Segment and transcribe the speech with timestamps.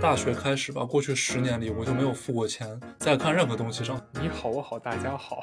[0.00, 4.00] 大学开始吧，过去十年里我就没有付过钱在看任何东西上。
[4.20, 5.42] 你好，我好，大家好。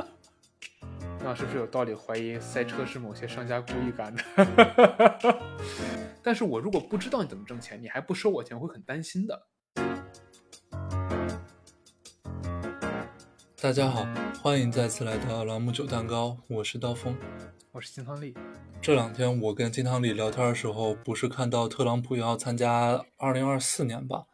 [1.24, 4.22] 那是不是有道理怀疑塞车是某些商家故意干的？
[6.22, 9.46] 但是我如果不知道你怎么挣钱，你还不收我钱，我会很担心的。
[13.60, 14.06] 大家好，
[14.42, 17.16] 欢迎再次来到朗姆酒蛋糕，我是刀锋。
[17.72, 18.34] 我是金汤力。
[18.82, 24.24] 这两天我跟金汤里聊天的时候，不是看到特朗普要参加二零二四年吧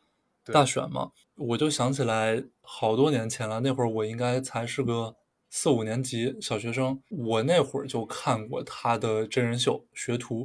[0.44, 5.16] 大选嘛，我就想起来好多年前了，那会儿我应该才是个
[5.50, 10.44] 四五年级小学生，我那会儿就看过他的真人秀《学徒》，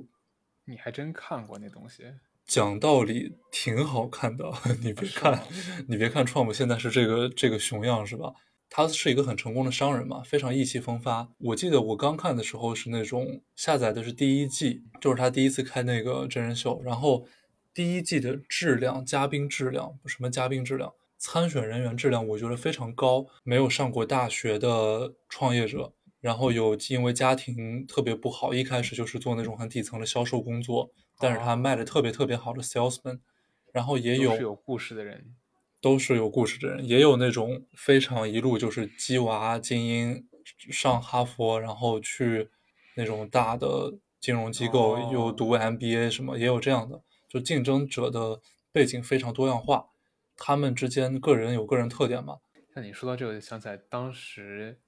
[0.66, 2.04] 你还真看过那东西？
[2.44, 5.44] 讲道理挺好看的， 你别看，
[5.88, 8.34] 你别看 Trump 现在是这个这个熊样是吧？
[8.74, 11.28] 他是一个很成功的商人嘛，非常意气风发。
[11.40, 17.28] 我记得我刚看的时候是那种下载的是第一季，就是他第一次开那个真人秀，然后
[17.74, 23.28] 第一季的质量、嘉宾质量，什么嘉宾质量、参选人员质量，我觉得非常高。
[23.44, 25.92] 没有上过大学的创业者，
[26.22, 33.20] 然后有因为家庭特别不好，一开始就是做那种很底层的销售工作，但是他卖的特别特别好的 salesman，
[33.74, 35.36] 然后也有是有故事的人。
[35.82, 40.28] 都是有故事的人，也有那种非常一路就是鸡娃精英，
[40.72, 42.50] 上哈佛，然后去
[42.96, 47.02] 那种大的金融机构、哦又读 MBA 什么，也有这样的。
[47.28, 48.40] 就竞争者的
[48.72, 49.88] 背景非常多样化，
[50.38, 52.38] 他们之间个人有个人特点嘛。
[52.76, 54.80] 像你说到这个，就想起来当时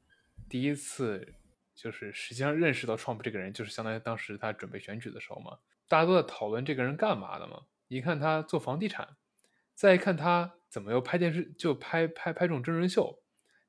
[0.47, 1.33] 第一次
[1.73, 7.61] 就是实际上认识到 Trump 这个人，就是相当于当时他准备选举的时候嘛，大家都在讨论这个人干嘛的嘛。
[7.87, 9.15] 一看他做房地产，
[9.73, 13.19] 再一看他怎么又拍电视，就拍拍拍这种真人秀，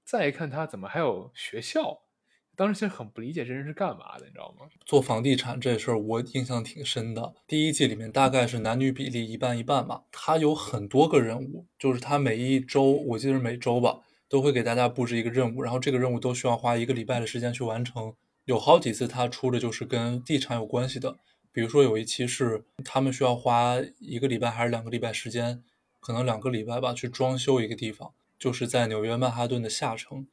[0.07, 2.01] 再一看他怎么还有学校，
[2.57, 4.67] 当时其实很不理解这人是干嘛的，你知道吗？
[4.87, 7.35] 做房地产这事儿，我印象挺深的。
[7.47, 18.15] 第一季里面大概是男女比例一半一半吧，他有很多个任务，就是他每一周，我记得是每周吧，都会给大家布置一个任务，然后这个任务都需要花一个礼拜的时间去完成。
[18.47, 21.19] 有好几次他出的就是跟地产有关系的，
[21.53, 25.63] 比如说有一期是他们需要花一个礼拜还是两个礼拜时间，
[26.05, 30.27] 可能两个礼拜吧，去装修一个地方，就是在纽约曼哈顿的下城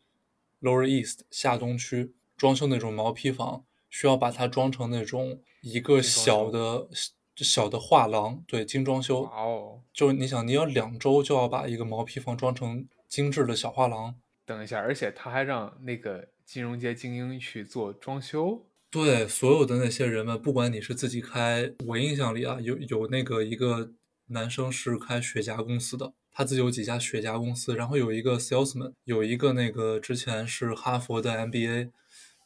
[0.62, 6.90] （Lower East） 下东区装修那种毛坯房，需要把它装成那种一个小的
[7.38, 9.24] 小的画廊，对，精装修。
[9.24, 9.80] 哦！
[9.94, 14.14] 就是你想，你要两周就要把一个毛坯房装成精致的小画廊，
[14.46, 23.94] 等一下，而且他还让那个金融街精英去做装修，对，所有的那些人们，不管你是自己开，我印象里啊，有有那个一个
[24.32, 31.92] 男生是开雪茄公司的，他自己有几家雪茄公司，然后有一个 salesman，有一个那个之前是哈佛的 MBA，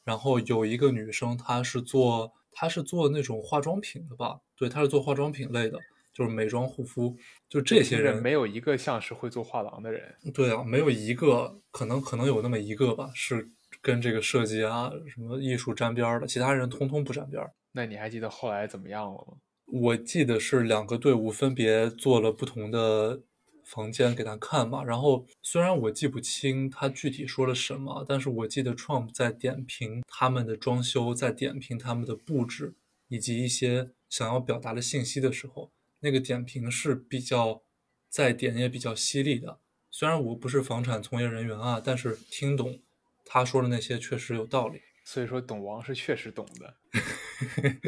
[0.03, 4.40] 然后有一个女生，她是做她是做那种化妆品的吧？
[4.57, 5.79] 对，她是做化妆品类的，
[6.13, 7.16] 就是美妆护肤，
[7.47, 10.16] 就这些人没有一个像是会做画廊的人。
[10.34, 13.50] 对啊，没有一个，可能可能有那么一个吧，是
[13.81, 17.46] 跟这个设计啊什么艺术沾边的，其他人通通不沾边。
[17.73, 19.38] 那你还记得后来怎么样了吗？
[19.77, 23.21] 我记得是两个队伍分别做了不同的
[23.65, 32.73] 房间给他看嘛，然后虽然我记不清他具体说了什么，但是我记得 Trump 在点评他们的装修，在点评他们的布置
[33.09, 37.61] 以及一些想要表达的信息的时候，那个点评是比较
[38.07, 39.59] 在点也比较犀利的。
[39.91, 42.79] 虽然我不是房产从业人员啊，但是听懂
[43.25, 44.79] 他说的那些确实有道理。
[45.03, 46.75] 所以说，懂王是确实懂的。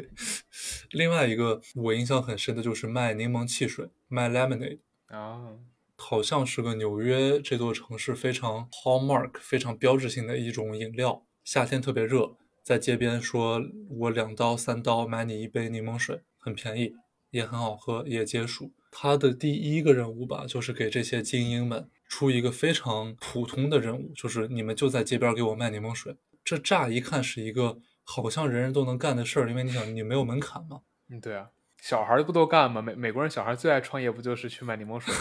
[0.91, 5.57] 另外一个我印象很深的就是卖柠檬汽水，卖 lemonade，啊，
[5.95, 11.25] 好像是个纽约这座城市非常 hallmark、非常标志性的一种饮料。
[11.43, 16.93] 夏天特别热，在街边说我两刀三刀买你一杯柠檬水，很便宜，
[17.31, 18.73] 也很好喝，也解暑。
[18.91, 26.15] 他的第一个任务吧，就是给这些精英们出一个非常普通的任务，就是你们就在街边给我卖柠檬水。
[26.43, 27.79] 这乍一看是一个
[28.09, 30.79] 好像人人都能干的事儿，因为你想，你没有门槛嘛。
[31.09, 31.49] 嗯，对啊，
[31.81, 32.81] 小孩儿不都干吗？
[32.81, 35.19] 美美国人小孩最爱创业，不就是去卖柠檬水吗？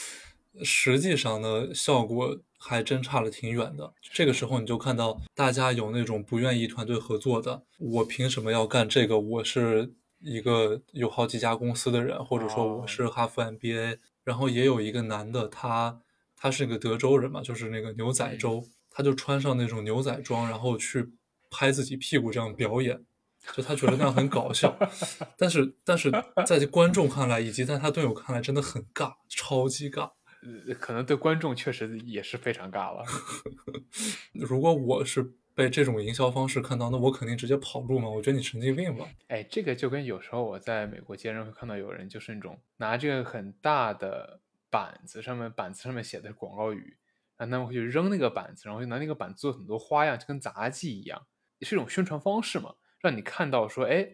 [0.62, 3.94] 实际上呢，效果还真差了挺远的。
[4.12, 9.18] 这个时候你就看到大家有那种不愿意团队合作的，我凭什么要干这个？
[9.18, 16.00] 我是一个有好几家公司的人，或者说我是哈佛 MBA，、然后也有一个男的，他
[16.36, 21.08] 他是个德州人嘛，就是那个牛仔州，他就穿上那种牛仔装，然后去
[21.50, 23.04] 拍自己屁股这样表演。
[23.54, 24.76] 就他觉得那样很搞笑，
[25.38, 26.10] 但是但是
[26.44, 30.10] 在观众看来，以及在他队友看来，真的很尬，超级尬。
[30.42, 33.04] 呃可能对观众确实也是非常尬了。
[34.34, 38.08] 如果我是被这种营销方式看到，那我肯定直接跑路嘛。
[38.08, 39.06] 我觉得你神经病吧？
[39.28, 46.96] 哎，这个就跟有时候我在美国街上会看到有人就是那种拿这个很大的板子，上面板子上面写的广告语，
[47.36, 51.26] 然后他们会去扔那个板子，然后就拿那个板子做很多花样，就跟杂技一样，
[51.60, 54.08] 是一种宣传方式嘛，让你看到说，哎，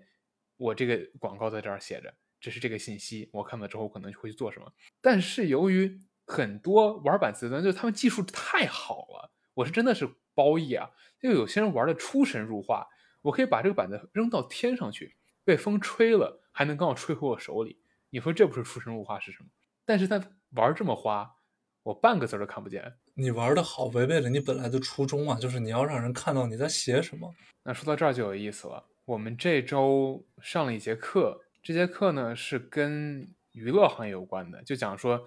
[0.57, 4.73] 我这个广告在这儿写着，这是这个信息，我看到之后可能就会去做什么。
[5.01, 10.91] 但是由于很多玩板子的人，就他们技术太好了，我是真的是褒义啊！
[11.21, 12.89] 就有些人玩的出神入化，
[13.23, 17.81] 我可以把这个板子扔到天上去，被风吹了，还能刚好吹回我手里。
[18.11, 19.49] 你说这不是出神入化是什么？
[19.85, 20.21] 但是他
[20.51, 21.37] 玩这么花，
[21.85, 22.93] 我半个字都看不见。
[23.15, 27.33] 你玩的好，违背了你本来的初衷啊，就是你要让人看到你在写什么。
[27.63, 28.85] 那说到这儿就有意思了。
[29.05, 35.25] 我们这周上了一节课，这节课呢是跟娱乐行业有关的，就讲说。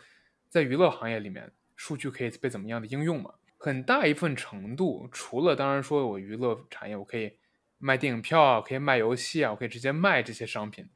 [0.50, 3.34] 在娱乐行业里面，数据可以被怎么样的应用嘛？
[3.58, 7.34] 很大一份程度，除了当然说我娱乐产业，我可以
[7.78, 10.88] 卖电影票啊，可以卖游戏啊，我可以直接卖这些商品。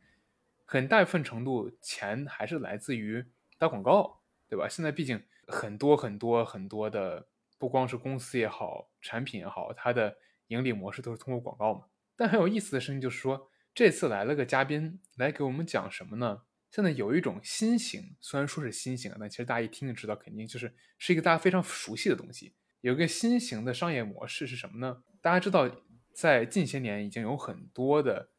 [0.66, 3.26] 很大一份程度，钱还是来自于
[3.60, 4.70] 打广告，对吧？
[4.70, 7.28] 现在毕竟很多很多很多的，
[7.60, 10.18] 不光是公司也好，产品也好，它的
[10.48, 11.86] 盈利模式都是通过广告嘛。
[12.16, 16.44] 但很有意思的事情就是说，这次来了个嘉宾来给我们讲什么呢？
[16.72, 22.56] 现在有一种新型，虽然说是新型，但其实大家一听就知道，肯定就是是一个大家非常熟悉的东西。
[22.80, 25.04] 有一个新型的商业模式是什么呢？
[25.22, 25.70] 大家知道，
[26.14, 28.30] 在近些年已经有很多的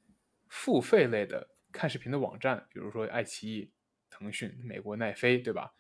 [0.49, 3.71] 付费类的看视频的网站，比如说爱奇艺、
[4.09, 5.75] 腾讯、美国奈飞，对吧？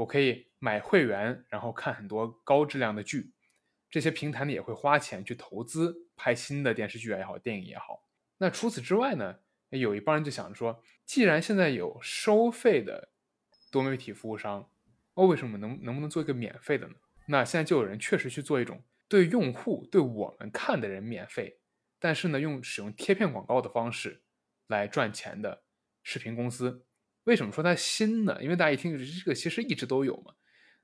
[0.00, 3.32] 我可以买会员，然后看很多高质量的剧。
[3.90, 8.06] 这些平台呢也会花钱去投资拍新的电视剧也好，电影也好。
[8.38, 9.40] 那除此之外呢？
[9.68, 13.10] 有一帮人就想着说，既然现在有收费的
[13.70, 14.68] 多媒体服务商，
[15.14, 16.94] 哦为什么能能不能做一个免费的呢？
[17.26, 21.60] 那现在就有人确实去做一种对用户、对我们看的人免费，
[22.00, 24.22] 但是呢，用使用贴片广告的方式
[24.66, 25.62] 来赚钱的
[26.02, 26.86] 视频公司。
[27.30, 28.36] 为什么说它新呢？
[28.42, 30.34] 因为大家一听这个其实一直都有嘛。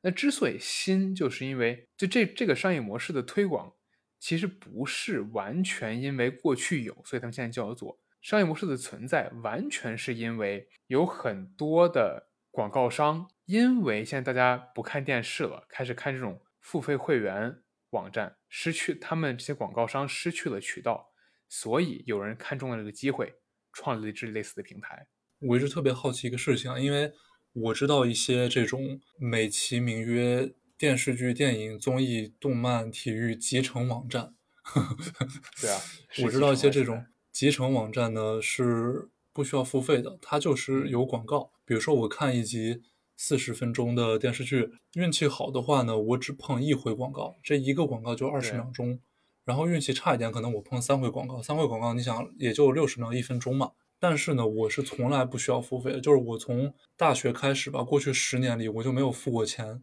[0.02, 3.75] 那之所以新，就是因为就这这个商业模式的推广，
[4.20, 7.98] 其实不是完全因为过去有，所以他们现在就要做。
[8.22, 17.60] 商业模式的存在，完全是因为有很多的广告商，因为现在大家不看电视了，开始看这种付费会员
[17.90, 21.12] 网站，失去他们这些广告商失去了渠道，
[21.48, 23.34] 所以有人看中了这个机会，
[23.72, 25.08] 创立了这类似的平台。
[25.40, 27.12] 我一直特别好奇一个事情啊，因为
[27.52, 34.34] 我知道一些这种美其名曰电视剧、电影、综艺、动漫、体育集成网站，
[35.60, 35.80] 对啊，
[36.24, 37.04] 我知道一些这种。
[37.32, 41.52] 集成网站呢是不需要付费的，它就是有广告。
[41.66, 42.82] 比如说我看一集
[43.14, 49.00] 四十分钟的电视剧，运气好的话呢，我只碰一回广告，这一个广告就二十秒钟。
[49.44, 53.72] 然后运气差一点，可能我碰三回广告，三回广告你想也就六十秒一分钟嘛。
[54.08, 59.82] 但是呢，我是从来不需要付费的，就是我从大学开始吧，过去十年里我就没有付过钱，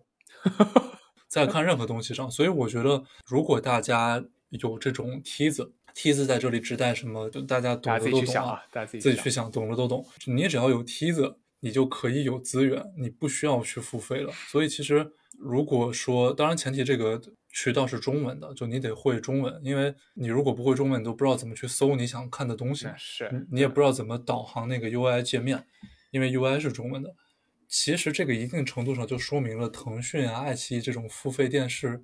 [1.28, 2.32] 在看任何东西上。
[2.32, 5.74] 所以我觉得，如果大家有这种梯子。
[5.94, 7.30] 梯子在这里指代什么？
[7.30, 10.04] 就大家懂的都懂啊，大家自己去想，懂的都懂。
[10.26, 14.34] 你只要有梯子，你就可以有资源，你不需要去付费了。
[14.50, 17.22] 所以其实，如果说，当然前提这个
[17.54, 25.66] 渠道是中文的，就你得会中文，因为你如果不会中文，你都不知道怎么去搜你想看的东西，是你也不知道怎么导航那个 UI 界面，
[26.12, 27.16] 因为 UI 是中文的。
[27.70, 32.04] 其实这个一定程度上就说明了腾讯啊、爱奇艺这种付费电视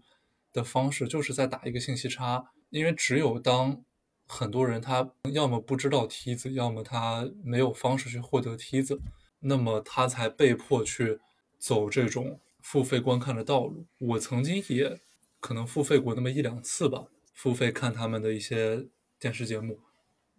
[0.53, 2.45] 的方式，就是在打一个信息差。
[2.69, 3.83] 因为只有当
[4.25, 8.99] 很多人他要么不知道梯子，要么他没有方式去获得梯子，
[9.39, 11.19] 那么他才被迫去
[11.57, 13.85] 走这种付费观看的道路。
[13.97, 14.99] 我曾经也
[15.39, 18.87] 可能付费过那么一两次吧，付费看他们的一些
[19.19, 19.79] 电视节目，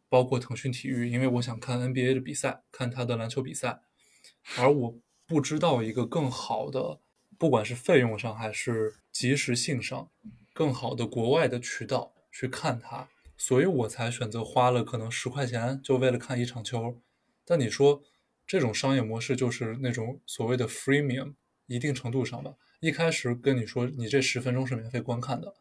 [0.09, 3.81] 包括腾讯体育，因为我想看 NBA 的比赛，看他的篮球比赛，
[4.59, 4.95] 而我
[5.27, 7.01] 不知道一个更好的，
[7.39, 10.09] 不管是费用上还是及时性上，
[10.53, 12.13] 更好的国外的渠道。
[12.33, 16.97] 去看它，所以我才选择花了可能十块钱，就为了看一场球。
[17.45, 18.01] 但你说
[18.51, 21.35] 这种商业模式就是那种所谓的 freemium，
[21.69, 22.57] 一定程度上吧。
[22.81, 25.55] 一开始跟你说你这十分钟是免费观看的，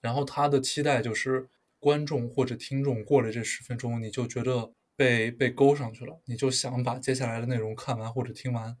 [0.00, 1.48] 然后他的期待就是
[1.80, 8.76] 观众或者听众过了这十分钟，你就觉得被被勾上去了，你就想把接下来的内容看完或者听完。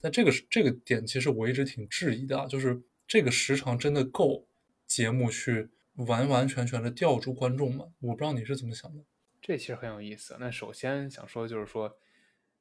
[0.00, 4.46] 但这个这个点其实我一直挺质疑的，就是这个时长真的够
[4.86, 5.70] 节目去。
[6.06, 7.86] 完完全全的吊住观众吗？
[8.00, 9.02] 我不知道你是怎么想的。
[9.40, 10.36] 这其实很有意思。
[10.38, 11.96] 那首先想说就是说，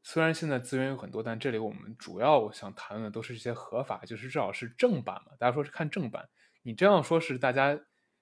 [0.08, 5.32] 虽然现在资源有很多，但这里我们主要想谈论的都是一些合法，就是至少是正版嘛。
[5.40, 6.30] 大家说是看正版，
[6.62, 7.78] 你这样说是大家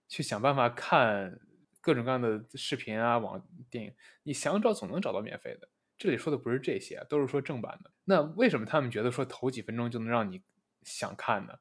[0.08, 1.42] 去想办法看
[1.82, 5.68] 各种各样的视频啊、网电影，你想找总能找到免费的。
[5.98, 7.92] 这里说的不是这些，都是说正版的。
[8.06, 10.42] 那为什么他们觉得说头几分钟就能让你
[10.84, 11.60] 想看呢？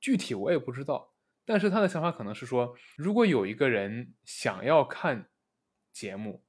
[0.00, 1.12] 具体我也不知道。
[1.44, 5.28] 但是他的想法可能是说，如果有一个人想要看
[5.92, 6.44] 节目，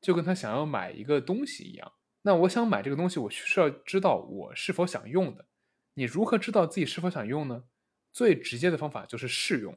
[0.00, 1.92] 就跟他想要买一个东西一样。
[2.26, 5.44] 那我想买这个东西，我需要知道我是否想用的。
[5.92, 7.64] 你如何知道自己是否想用呢？
[8.12, 9.76] 最直接的方法就是试用。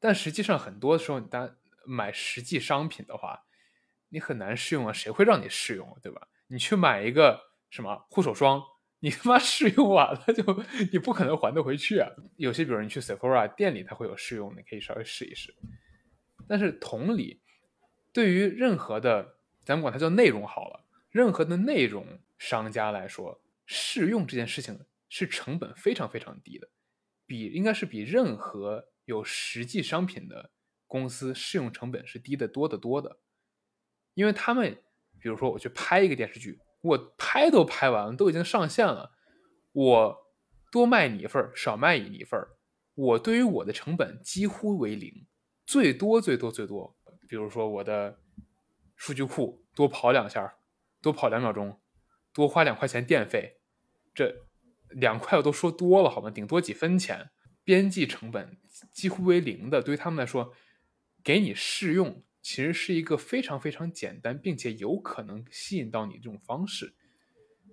[0.00, 3.44] 但实际上，很多时候你单买实际商品的话，
[4.08, 4.92] 你很难试用啊。
[4.92, 6.28] 谁会让你试用，对吧？
[6.46, 8.62] 你去买一个什么护手霜，
[9.00, 10.42] 你他妈试用完了就
[10.90, 12.08] 你不可能还得回去啊。
[12.36, 15.54] 有些比如你去 Sephora 店里，它会有试用，你可以稍微试一试。
[16.48, 17.42] 但是同理，
[18.14, 26.68] 对于任何的，咱们管它叫内容好了，任何的内容商家来说，试用这件事情是成本非常非常低的，
[27.24, 28.88] 比应该是比任何。
[29.04, 30.52] 有实际商品的
[30.86, 33.18] 公司试用成本是低得多得多的，
[34.14, 34.80] 因为他们，
[35.18, 39.10] 比如说我去拍一个电视剧，我拍都拍完了，都已经上线了，
[39.72, 40.16] 我
[40.70, 42.40] 多卖你一份少卖你一份
[42.94, 45.26] 我对于我的成本几乎为零，
[45.66, 46.96] 最多最多最多，
[47.28, 48.20] 比如说我的
[48.94, 50.54] 数据库多跑两下，
[51.02, 51.78] 多跑两秒钟，
[52.32, 53.58] 多花两块钱电费，
[54.14, 54.46] 这
[54.88, 56.30] 两块我都说多了好吗？
[56.30, 57.30] 顶多几分钱。
[57.64, 58.58] 边际成本
[58.92, 60.52] 几乎为零的，对于他们来说，
[61.22, 66.96] 给你试用其实是一个非常非常简单，并且有可能吸引到你这种方式。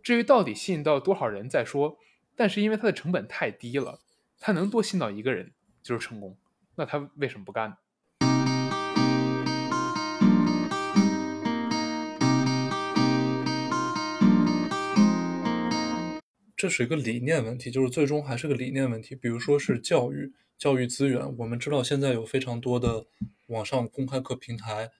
[0.03, 1.97] 至于到底吸引到多少人再说，
[2.35, 3.99] 但是因为它的成本太低了，
[4.37, 6.37] 它能多吸引到一个人就是成功。
[6.75, 7.77] 那他为什么不干呢
[16.59, 19.15] 这是一个理念问题，就是最终还是个理念问题。
[19.15, 23.05] 比如说是教育、教育资源，我们知道现在有非常多的
[23.47, 24.91] 网上公开课平台，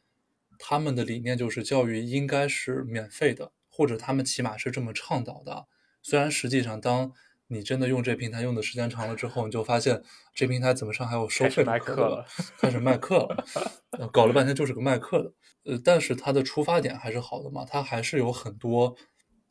[0.58, 5.68] 他们的理念就是教育应该是免费的，或者他们起码是这么倡导的。
[6.02, 7.12] 虽然实际上，当
[7.48, 10.02] 你真的用这平台用的时间长了之后，你就发现
[10.34, 12.26] 这平台怎么上还有收费的课了，
[12.58, 15.34] 开始卖课了，搞了半天就是个卖课的。
[15.66, 18.96] 呃，但是它的出发点还是好的嘛，它还是有很多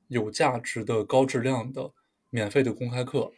[0.06, 1.92] 有价值的、高质量的。
[2.30, 3.32] 免费的公开课，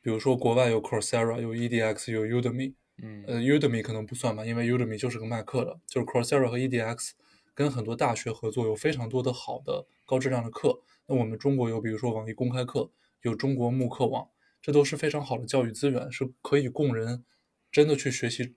[0.00, 2.74] 比如说国外有 Coursera，有 EDX，有 Udemy。
[3.02, 5.80] 嗯，呃，Udemy 可能不算吧，因为 Udemy 就是个卖课的。
[5.86, 7.12] 就是 Coursera 和 EDX
[7.54, 10.80] 跟很多大学合作，有非常多的好的高质量的课。
[11.06, 12.90] 那我们中国有，比如说网易公开课，
[13.22, 14.28] 有中国慕课网，
[14.60, 17.24] 这都是非常好的教育资源，是可以供人
[17.70, 18.54] 真的去学习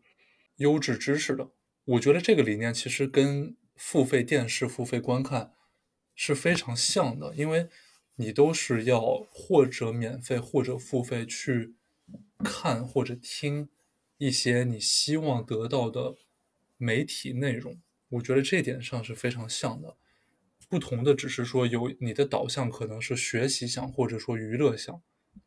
[0.58, 1.50] 优质知识的。
[1.86, 5.54] 我觉得这个理念其实跟付费电视、付费观看
[6.14, 7.68] 是非常像的，因为。
[8.18, 11.76] 你都是要或者免费或者付费去
[12.44, 13.68] 看或者听
[14.18, 16.16] 一些你希望得到的
[16.78, 19.98] 媒体内容，我觉得这点上是非常像的。
[20.70, 25.02] 不同的只是说有你的导向可能是学习向或者说娱乐向，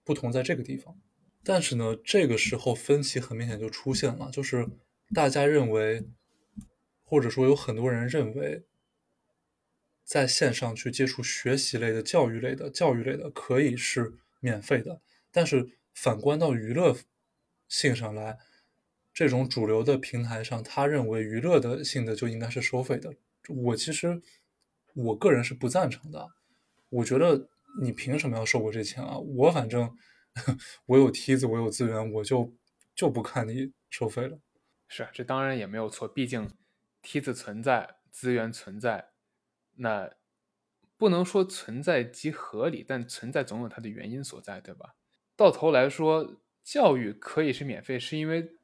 [0.04, 1.00] 不同在这个地方。
[1.42, 4.68] 但是呢，这个时候分歧很明显就出现了，就是
[5.14, 6.04] 大家认为，
[7.04, 8.64] 或者说有很多人认为。
[10.08, 15.02] 在线上去接触学习类的、教育类的、教育类的，可以是免费的。
[15.30, 16.96] 但是反观到娱乐
[17.68, 18.38] 性上来，
[19.12, 23.12] 这种主流的平台上，他认为娱乐的性的就应该是收费的。
[23.48, 24.22] 我其实
[24.94, 26.26] 我个人是不赞成的。
[26.88, 27.46] 我觉得
[27.82, 29.18] 你凭什么要收我这钱啊？
[29.18, 29.94] 我反正
[30.86, 32.50] 我有梯子，我有资源，我就
[32.94, 34.38] 就不看你收费了。
[34.88, 36.50] 是，这当然也没有错，毕竟
[37.02, 39.10] 梯子存在，资源存在。
[39.80, 40.10] 那
[40.96, 44.96] 不能说存在即合理，但存在总有它的原因所在，对吧？
[45.36, 48.56] 到头来说，教育可以是免费，是因为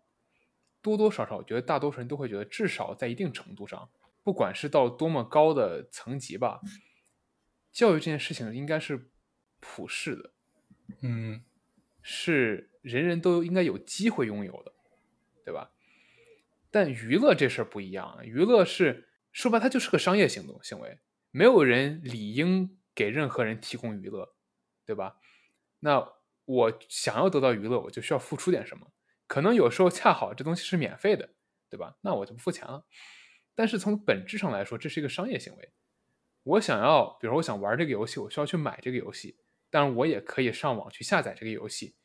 [0.82, 3.88] 多多少少，我觉得大多数人都会觉得，至少在一定程度上，
[4.24, 6.60] 不管是到多么高的层级吧，
[7.70, 9.10] 教育这件事情应该是
[9.60, 10.32] 普世的，
[11.02, 11.44] 嗯，
[12.02, 14.72] 是人人都应该有机会拥有的，
[15.44, 15.70] 对吧？
[16.72, 19.08] 但娱乐这事儿不一样，娱乐是。
[19.34, 21.00] 说白，它就是个商业行动行为，
[21.32, 24.36] 没有人理应给任何人提供娱乐，
[24.86, 25.16] 对吧？
[25.80, 26.12] 那
[26.44, 28.92] 我想要得到娱乐，我就需要付出点什么。
[29.26, 31.30] 可能有时候恰好这东西是免费的，
[31.68, 31.96] 对吧？
[32.02, 32.86] 那我就不付钱了。
[33.56, 35.72] 但是从本质上来说，这是一个商业行为。
[36.44, 39.38] 我想要，比如说我想玩这个游戏，我需要去买这个游戏，
[39.68, 41.96] 当然我也可以上网去下载这个游戏。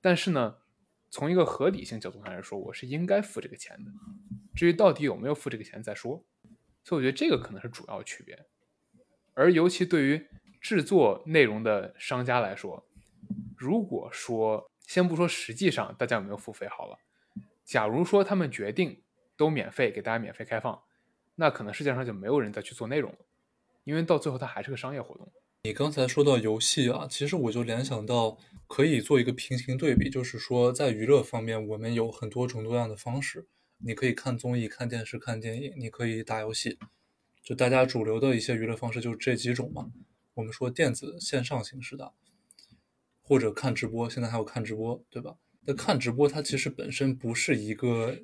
[0.00, 0.58] 但是呢，
[1.10, 3.90] 从一个合理性角度上来说，我是应该付这个钱的。
[4.54, 6.24] 至于到底有没有付这个钱再说。
[6.86, 8.46] 所以我觉得这个可能是主要区别，
[9.34, 10.24] 而尤其对于
[10.60, 12.86] 制作内容的商家来说，
[13.56, 16.96] 如果说先不说实际上大家有没有付费好了，
[17.64, 19.02] 假如说他们决定
[19.36, 20.80] 都免费给大家免费开放，
[21.34, 23.18] 那可能世界上就没有人再去做内容了，
[23.82, 25.28] 因为到最后它还是个商业活动。
[25.64, 28.38] 你刚才说到游戏啊，其实我就联想到
[28.68, 33.48] 可以做一个平行对比，就是说在娱乐方面，我们有很多种多样的方式。
[33.78, 36.78] 你可以看综艺、看电视、看电影，你可以打游戏，
[37.42, 39.92] 就大家主流的一些娱乐方式就是这几种嘛。
[40.34, 42.12] 我们说电子线上形式的，
[43.22, 45.36] 或者看直播，现在还有看直播，对吧？
[45.62, 48.22] 那看直播它其实本身不是一个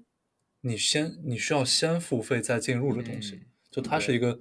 [0.61, 4.41] 你先你需要先付费再进入的东西，就它是一个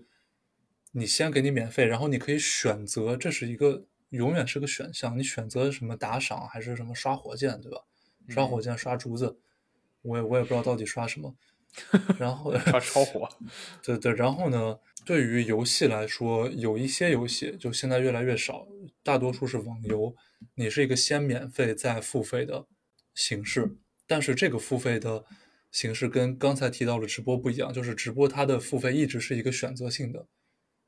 [0.92, 7.80] 你先给你免费，然后你可以选择，这是一个永远是个选项，你选择什么打赏还是什么刷火箭，对吧？
[8.28, 9.40] 刷火箭、刷竹子。
[10.02, 11.36] 我也我也不知道到底刷什么，
[12.18, 13.30] 然后 刷超火，
[13.84, 18.68] 对对，然后呢，对于游戏来说，有一些游戏就现在越来越少，
[19.04, 20.16] 大多数是网游，
[20.56, 22.66] 你是一个先免费再付费的
[23.14, 23.78] 形式，
[24.08, 25.26] 但是这个付费的
[25.72, 30.28] 形式跟刚才提到的直播不一样，就是直播它的付费一直是一个选择性的，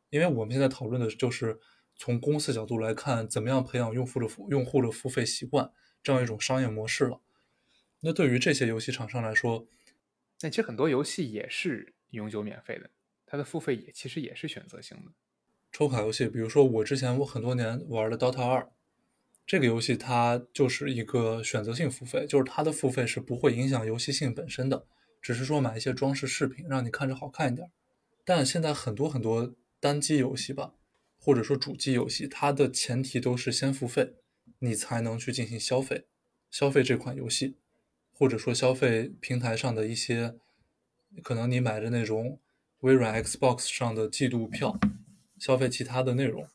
[0.10, 1.60] 因为我们现在讨论的就是
[1.96, 7.22] 从公司角度来看，怎么样培养用户的用户的付费习惯这样一种商业模式了。
[8.06, 9.66] 那对于这些游戏厂商来说，
[10.42, 12.90] 那其实很多游戏也是永久免费的，
[13.26, 15.12] 它的付费也其实也是选择性的。
[15.72, 18.62] 抽卡游戏，比如说我之前我很多年玩的《DOTA 二》，
[19.48, 24.86] 这个游戏它就是一个选择性付费，就是它的付费是不会影响游戏性本身的，
[25.22, 27.72] 只是说买一些装饰饰品让你看着好看一点。
[28.26, 30.74] 但现在很多很多单机游戏吧，
[31.18, 34.16] 或者说主机游戏，它的前提都是先付费，
[34.60, 36.06] 你才能去进行消费，
[36.52, 37.56] 消费这款游戏。
[38.16, 40.36] 或者说消费平台上的一些，
[41.24, 42.40] 可能你买的那种
[42.82, 44.80] 微软 Xbox 上的季度票，
[45.40, 46.48] 消费其他的内容，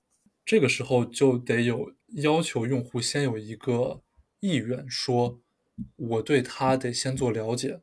[0.45, 4.03] 这个时候就得有要求用户先有一个
[4.41, 5.41] 意愿，说
[5.97, 7.81] 我对它得先做了解，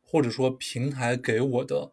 [0.00, 1.92] 或者说平台给我的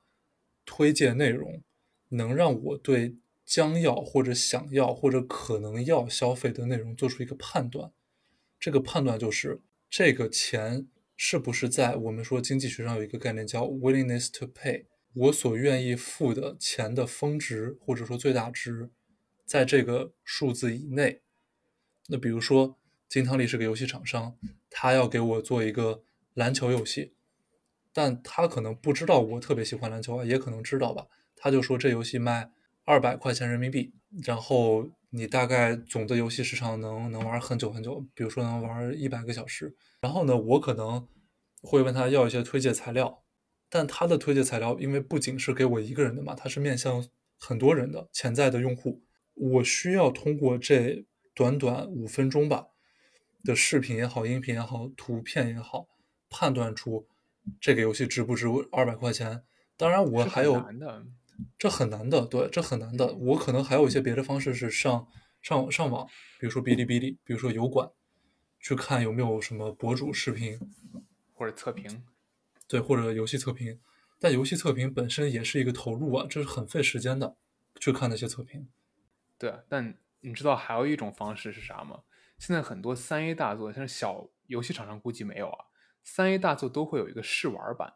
[0.66, 1.62] 推荐内容
[2.10, 7.92] 能让我对将要或者想要或者可能要消费的内容做出一个判断，
[8.58, 10.88] 这个判断就是这个钱。
[11.22, 18.90] 是不是在我们说经济学上有一个概念叫 willingness to pay，我所愿意付的钱的峰值或者说最大值，
[19.46, 21.20] 在这个数字以内。
[22.08, 22.80] 那比如说
[23.10, 24.38] 金汤力是个游戏厂商，
[24.70, 26.04] 他要给我做一个
[26.36, 27.14] 篮球游戏，
[27.92, 31.08] 但他可能不知道我特别喜欢篮球啊，也可能知道吧。
[31.36, 32.50] 他就说这游戏卖
[32.86, 39.76] 二百块钱人民币，然后你大概总的游戏时长能能玩很久很久，比如说能玩一百个小时。
[40.02, 41.08] 然后呢，我可能
[41.62, 43.24] 会问他要一些推荐材料，
[43.70, 47.06] 但他的推荐材料因为不仅是给我一个人的嘛，他是面向
[47.38, 52.68] 很多人的潜在的用户，我需要通过这短短五分钟吧
[53.44, 55.88] 的视频也好、音频也好、图片也好，
[56.30, 57.08] 判断出
[57.60, 59.44] 这个游戏值不值二百块钱。
[59.78, 60.54] 当然，我还有
[61.58, 63.14] 这很难的，对，这很难的。
[63.16, 65.08] 我可能还有一些别的方式是上
[65.42, 66.06] 上上网，
[66.40, 67.90] 比如说哔哩哔哩，比如说油管。
[68.60, 70.60] 去看有没有什么博主视频，
[71.34, 72.04] 或者测评，
[72.68, 73.80] 对，或者游戏测评。
[74.20, 77.36] 但游戏测评本身也是一个投入啊，这是很费时间的。
[77.80, 78.68] 去看那些测评，
[79.38, 79.54] 对。
[79.70, 82.02] 但你知道还有一种方式是啥吗？
[82.38, 85.68] 现在很多三 A 大作，像是小游戏厂商估计没有啊。
[86.04, 87.94] 三 A 大作都会有一个试玩版，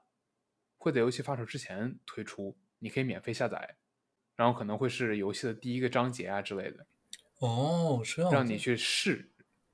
[0.77, 3.75] 会在游戏发售之前推出，你可以免费下载，
[4.37, 6.85] 然后可能会是游戏的第一个章节啊之类的。
[7.39, 9.32] 哦，这样，让你去试。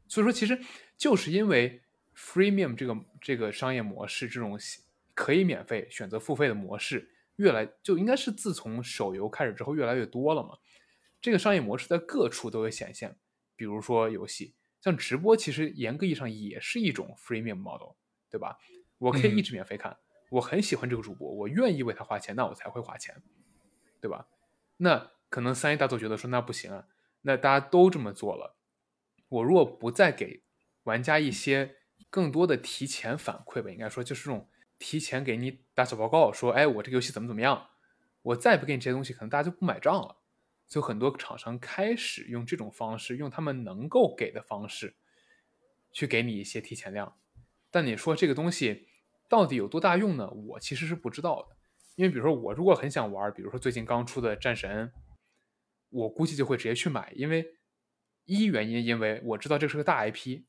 [0.09, 0.59] 所以说，其实
[0.97, 1.81] 就是因为
[2.13, 4.59] freemium 这个这个商业模式，这种
[5.13, 10.57] 可以免费选择付费的模式，越来就应该是自从手游开始之后越来越多了嘛。
[11.21, 13.15] 这个商业模式在各处都有显现，
[13.55, 17.91] 比如说游戏，像直播，其实严格意义上也是一种 freemium model，
[18.29, 18.57] 对吧？
[18.97, 19.97] 我可以一直免费看，
[20.31, 23.21] 我很喜欢这个主播，我愿意为他花钱，那我才会花钱，
[24.01, 24.27] 对吧？
[24.77, 26.87] 那可能三 A 大作觉得说那不行啊，
[27.21, 28.55] 那大家都这么做了。
[29.29, 30.43] 我如果不再给
[30.83, 31.75] 玩家一些
[32.09, 37.69] 更多的提前反馈吧，应该说就是这种提前给你打小报告，说，哎，我这个游戏怎么怎么样，
[38.23, 40.17] 我再不给你这些东西，可能大家就不买账了。
[40.67, 44.95] 就很多厂商开始用这种方式，用他们能够给的方式，
[45.91, 47.15] 去给你一些提前量。
[47.69, 48.87] 但你说这个东西
[49.27, 50.29] 到底有多大用呢？
[50.29, 51.55] 我其实是不知道的。
[51.95, 54.91] 因为比如说我如果很想玩，比如说最近刚出的战神，
[55.89, 57.58] 我估计就会直接去买，因为。
[58.29, 60.43] 一原因，因为我知道这是个大 IP，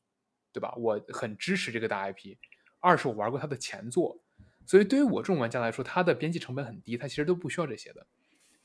[0.53, 0.73] 对吧？
[0.77, 2.37] 我很支持这个大 IP。
[2.79, 4.21] 二是我玩过它的前作，
[4.65, 8.05] 所以对于我这种玩家来说，它的边际成本很低，它其实都不需要这些的。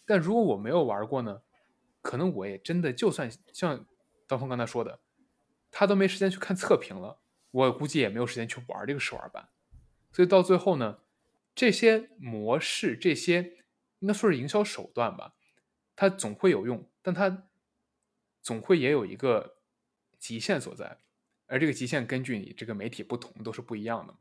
[0.05, 1.43] 但如果我没有玩过呢？
[2.03, 3.85] 可能我也真的就算像
[4.29, 5.01] 刀锋刚才说的，
[5.73, 7.19] 他都没时间去看测评了，
[7.51, 9.49] 我估计也没有时间去玩这个试玩版。
[10.13, 11.01] 所以到最后呢，
[11.53, 13.57] 这些模式，这些
[13.99, 15.35] 应该说是营销手段吧，
[15.97, 17.46] 它总会有用，但它
[18.47, 19.57] 总会也有一个
[20.21, 20.99] 极限所在，
[21.47, 24.21] 而这个极限根据你这个媒体不同都是不一样的嘛。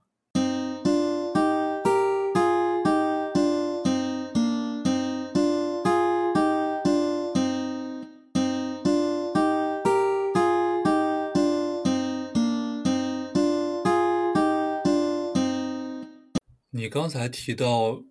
[16.72, 18.04] 你刚才提到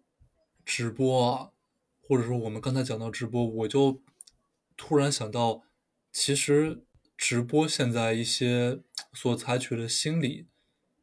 [0.65, 1.51] 直播啊，
[2.01, 4.01] 或者说我们刚才讲到直播，我就
[4.77, 5.63] 突然想到，
[6.15, 6.85] 其实
[7.19, 8.81] 直播现在一些
[9.13, 10.47] 所采取的心理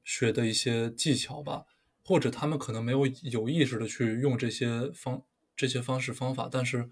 [0.06, 1.66] 学的一些技巧吧，
[2.02, 5.22] 或者他们可能没有有意识的去用这些方
[5.54, 6.90] 这些方式方法，但是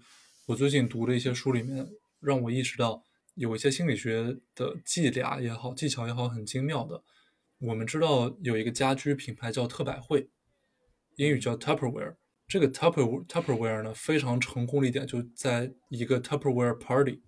[0.48, 1.88] 我最近读的一些书里面，
[2.20, 3.02] 让我意识到
[3.34, 7.02] 有一些心理学的伎俩也好，技巧也好，很精妙的。
[7.58, 10.28] 我们知道有一个家居品牌叫特百惠。
[11.16, 17.22] 英语叫 Tupperware，这个 Tupper Tupperware 呢非常成功的一点就在一个 Tupperware Party，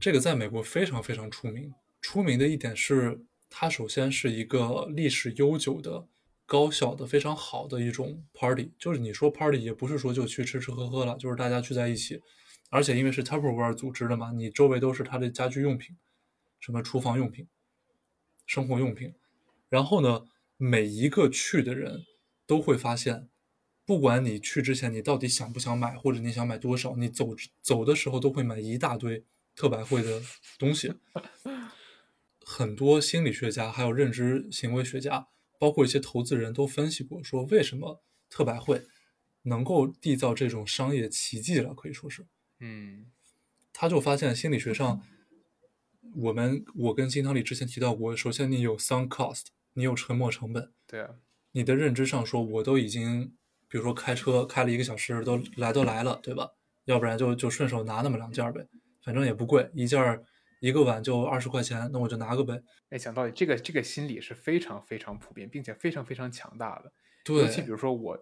[0.00, 1.74] 这个在美国非常非常出名。
[2.00, 6.06] 出名的一点是，它首先是一个历史悠久的、
[6.46, 8.70] 高效的、非常好的一种 Party。
[8.78, 12.20] 就是你说 Party 也不是说就去吃吃喝喝了，就是大家聚在一起，
[12.70, 15.96] 而且因为是 Tupperware 组织的嘛，你周围都是它的家居用品，
[16.60, 17.48] 什么厨房用品、
[18.46, 19.14] 生活用品。
[19.68, 22.04] 然后呢，每一个去的人
[22.46, 23.28] 都会发现。
[23.84, 29.24] 不管你去之前你到底想不想买，或者你想买多少，你走走的时候都会买一大堆
[29.58, 30.22] 特百惠的
[30.56, 30.94] 东西。
[32.44, 35.26] 很多心理学家还有认知行为学家，
[35.58, 38.84] 包括一些投资人都分析过，说为什么特百惠
[39.42, 42.24] 能够缔造这种商业奇迹了，可以说是，
[42.60, 43.06] 嗯，
[43.72, 45.02] 他就发现心理学上，
[46.14, 51.16] 我们我跟金汤里之前提到过，首先你有 sunk cost，你有沉没成本，对啊，
[51.50, 53.34] 你的认知上说我都已经。
[53.70, 56.52] 比如说开车开了一个小时，都来都来了，对吧？
[56.86, 58.66] 要不然就就顺手拿那么两件呗，
[59.08, 60.22] 反正也不贵，一件
[60.60, 62.62] 一个碗就二十块钱，那我就拿个呗。
[62.90, 66.92] 哎，讲道理，这个这个心理是非常非常普遍，并且非常非常强大的。
[67.24, 68.18] 对，尤其比如说我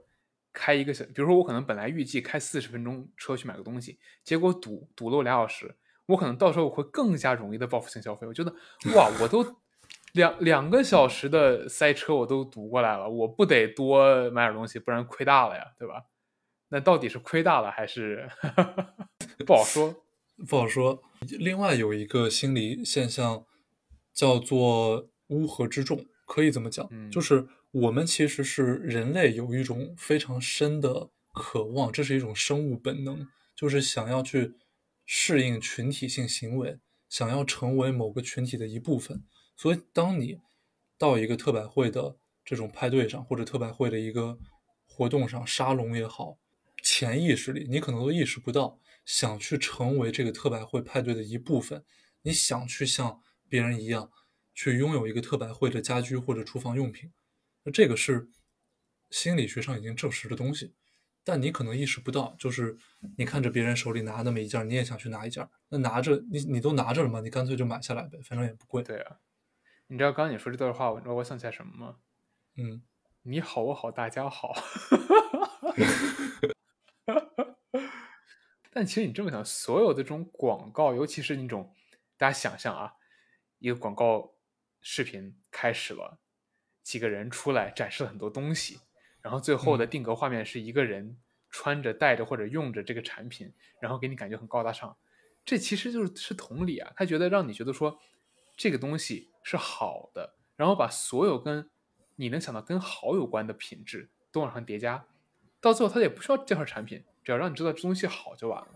[0.53, 5.75] 开一个小，比如说我可能本来预计开四十分钟车去买个东西，结果堵堵了我俩小时，
[6.07, 8.25] 我可能到时候我会更加容易的报复性消费。
[8.29, 8.55] 我觉得
[8.95, 9.45] 哇，我都。
[10.13, 16.05] 两两个小时的塞车我都堵过来了，我不得多买点东西，不然亏大了呀，对吧？
[16.69, 18.27] 那到底是亏大了还是
[19.47, 19.95] 不好说？
[20.49, 21.03] 不好说。
[21.21, 23.45] 另外有一个心理现象
[24.13, 34.55] 叫做乌合之众，可以这么讲，就是我们其实是人类有一种非常深的渴望，这是一种生物本能，就是想要去
[35.05, 39.25] 适应群体性行为，想要成为某个群体的一部分。
[39.57, 40.39] 所以，当你
[40.99, 44.39] 到一个特百惠的这种派对上，或者特百惠的一个
[44.87, 46.37] 活动上，沙龙也好，
[46.99, 51.85] 潜意识里你可能都意识不到，想去成为这个特百惠派对的一部分，
[52.23, 54.11] 你想去像别人一样
[54.55, 57.13] 去拥有一个特百惠的家居或者厨房用品，
[57.65, 58.31] 那这个是
[59.11, 60.75] 心理学上已经证实的东西，
[61.23, 62.79] 但你可能意识不到，就是
[63.19, 68.83] 你看着别人手里拿那么一件，你也想去拿一件，那拿着你你都拿着了嘛，你干脆就买下来呗，反正也不贵。
[68.83, 69.19] 对啊。
[69.89, 71.97] 你知道刚刚你说这段话，我知道我想起来什么吗？
[72.57, 72.83] 嗯，
[73.25, 74.55] 你好，我好，大家好。
[78.77, 81.75] 但其实你这么想，所有的这种广告，尤其是那种
[82.19, 82.93] 大家想象啊，
[83.59, 84.35] 一个广告
[84.83, 86.19] 视频开始了，
[86.83, 88.81] 几个人出来展示了很多东西，
[89.23, 91.17] 然后最后的定格画面是一个人
[91.49, 94.95] 穿着、戴着或者用着这个产品，然后给你感觉很高大上。
[95.43, 97.99] 这其实就是是同理啊，他觉得让你觉得说
[98.59, 99.31] 这个东西。
[99.43, 101.71] 是好的，然后把所有跟
[102.17, 105.07] 你能想到跟好有关的品质都往上叠加，
[105.61, 108.69] 到最后他也不需要介绍产品，只要让你知道这东西好就完了。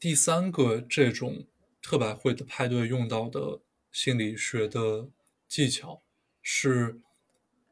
[0.00, 1.46] 第三个这种
[1.80, 3.60] 特百惠的派对用到的
[3.92, 5.08] 心理学的
[5.46, 6.02] 技巧
[6.42, 7.00] 是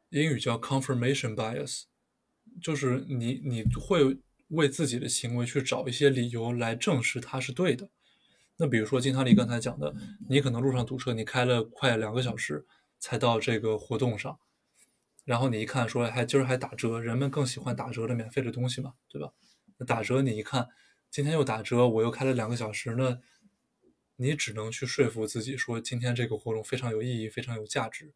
[0.07, 1.83] 英语叫 confirmation bias，
[2.61, 4.17] 就是你你会
[4.47, 7.89] 为自己的行为去找一些理由来证实它是对的。
[8.55, 9.93] 那比如说金汤力刚才讲的，
[10.29, 12.65] 你可能路上堵车，你开了快两个小时
[12.99, 14.39] 才到这个活动上，
[15.25, 19.33] 然后你一看说还今儿还打折，人们更喜欢打折的免费的东西嘛，对吧？
[19.81, 20.67] 那打折你一看
[21.09, 23.19] 今天又打折，我又开了两个小时，那
[24.17, 28.13] 你只能去说服自己说今天这个活动非常有意义，非常有价值。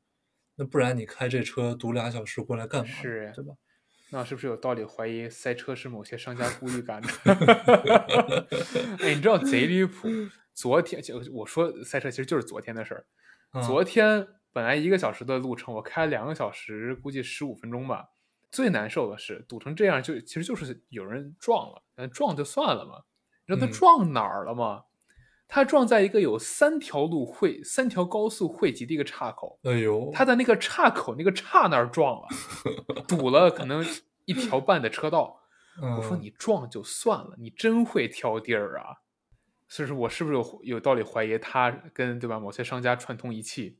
[0.58, 2.94] 那不然你开这车堵俩小时过来干嘛？
[2.94, 3.56] 是，对吧？
[4.12, 7.10] 那是不是有道理怀疑塞车是某些商家故意干的？
[9.02, 10.08] 哎，你知道贼离谱！
[10.54, 13.08] 昨天就我说塞车其实就是昨天的事儿。
[13.64, 18.10] 昨天本来一个小时的路程，我开了两个小时，估计十五分钟吧。
[18.56, 23.04] 最难受的是堵成这样，就其实就是有人撞了，嗯，撞就算了嘛。
[23.46, 24.84] 你知道他嗯撞哪儿了吗？
[25.48, 32.28] 他撞在一个有三条路汇、三条高速汇集的一个岔口，哎呦，他在那个岔口那个岔那儿撞了，
[33.08, 33.86] 堵了可能
[34.26, 35.42] 一条半的车道。
[35.98, 39.04] 我说嗯你撞就算了，你真会挑地儿啊！
[39.68, 43.78] 所以说我是不是有有道理怀疑他跟对吧某些商家串通一气？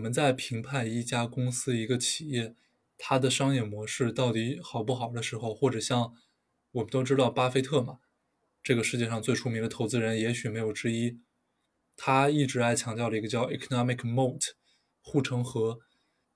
[0.00, 2.56] 我们在评判一家公司、一个企业，
[2.96, 6.14] 它的商业模式到底好不好的时候，或者像
[6.72, 7.98] 我们都知道巴菲特嘛，
[8.62, 11.20] 这个世界上最出名的投资人，也许没有之一。
[11.98, 14.40] 他一直爱强调的一个叫 economic moat
[15.02, 15.80] 护城河。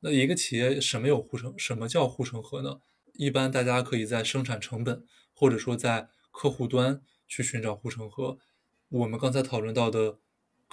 [0.00, 1.58] 那一个企业什么有护城？
[1.58, 2.80] 什么叫护城河呢？
[3.14, 8.36] 一般大家可以在生产成本或者说在客户端去寻找护城河。
[8.90, 10.18] 我们刚才讨论到的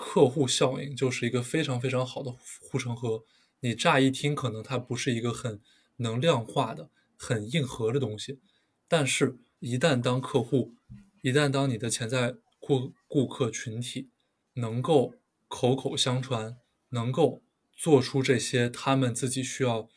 [0.02, 3.24] 客户效应就是一个非常非常好的护城河。
[3.60, 5.62] 你乍一听可能它不是一个很
[5.98, 8.40] 能量化的、很硬核的东西，
[8.88, 10.74] 但是，一旦当客户，
[11.22, 14.10] 一旦当你的潜在顾顾客群体
[14.56, 15.14] 能够
[15.48, 16.58] 口口相传，
[16.90, 17.44] 能够
[17.76, 19.88] 做出这些他们自己需要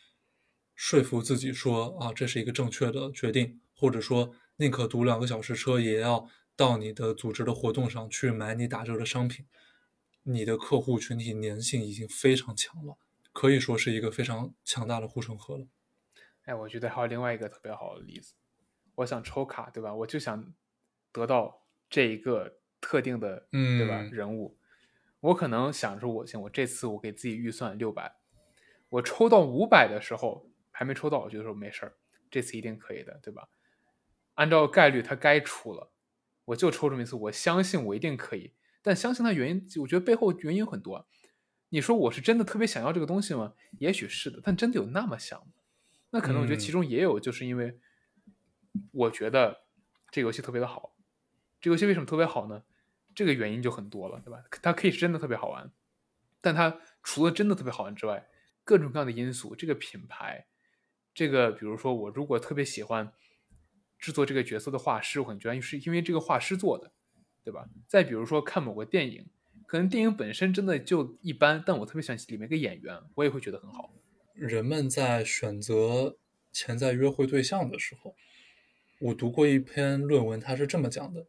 [0.74, 9.46] 说服自己说啊，这是一个正确的决定，或者说宁可堵两个小时车，也要到你的组织的活动上去买你打折的商品，
[10.24, 12.98] 你的客户群体粘性已经非常强了，
[13.32, 15.66] 可以说是一个非常强大的护城河了。
[16.44, 18.34] 哎，我觉得还有另外一个特别好的例子，
[18.96, 19.94] 我想抽卡，对吧？
[19.94, 20.52] 我就想
[21.12, 24.02] 得到这一个特定的，嗯对吧？
[24.02, 24.58] 嗯人物，
[25.20, 28.16] 我可能想说我行，我这次我给自己预算六百，
[28.88, 31.96] 我抽到五百的时候还没抽到，我觉得说没事儿，
[32.30, 33.48] 这次一定可以的，对吧？
[34.34, 35.92] 按照概率，它该出了，
[36.46, 38.52] 我就抽这么一次，我相信我一定可以。
[38.84, 41.08] 但相信它原因，我觉得背后原因有很多。
[41.70, 43.54] 你说我是真的特别想要这个东西吗？
[43.78, 45.54] 也许是的，但真的有那么想吗？
[46.10, 47.80] 那可能我觉得其嗯中也有，就是因为
[48.92, 49.64] 我觉得
[50.10, 50.94] 这个游戏特别的好。
[51.62, 52.62] 这个游戏为什么特别好呢？
[53.14, 54.44] 这个原因就很多了，对吧？
[54.60, 55.72] 它可以是真的特别好玩，
[56.42, 58.28] 但它除了真的特别好玩之外，
[58.64, 60.46] 各种各样的因素，这个品牌，
[61.14, 63.12] 这个比如说我如果特别喜欢
[63.98, 66.92] 制作这个角色的画师，我很觉得是因为这个画师做的，
[67.44, 67.68] 对吧？
[67.86, 69.26] 再比如说看某个电影，
[69.66, 73.92] 可能电影本身真的就一般，但我特别喜欢里面一个演员，我也会觉得很好。
[74.32, 76.16] 人们在选择
[76.50, 78.16] 潜在约会对象的时候，
[78.98, 81.26] 我读过一篇论文，它是这么讲的，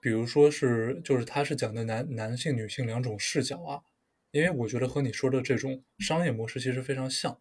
[0.00, 3.82] 比如说是，就是它是讲的男男性、女性两种视角啊，
[4.30, 7.38] 因为我觉得和你说的这种商业模式其实非常像。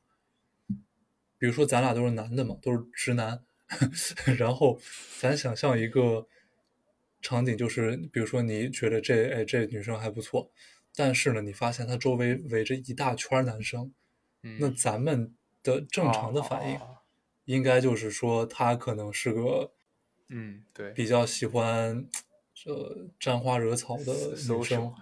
[1.37, 3.43] 比如说咱俩都是男的嘛，都是直男，
[4.39, 4.79] 然后
[5.19, 6.27] 咱想象一个
[7.25, 10.51] 场景，就是比如说你觉得这哎这女生还不错，
[10.95, 13.91] 但是呢，你发现她周围围着一大圈男生。
[14.43, 15.33] 嗯，那咱们
[15.63, 16.97] 的正常的反应，哦
[17.45, 19.71] 应该就是说她可能是个
[20.29, 22.07] 嗯，对，比较喜欢
[22.53, 24.13] 这沾花惹草的
[24.47, 24.93] 女生，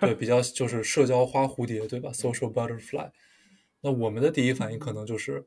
[0.00, 3.10] 对，比较就是社交花蝴蝶，对吧？social butterfly。
[3.82, 5.46] 那我们的第一反应可能就是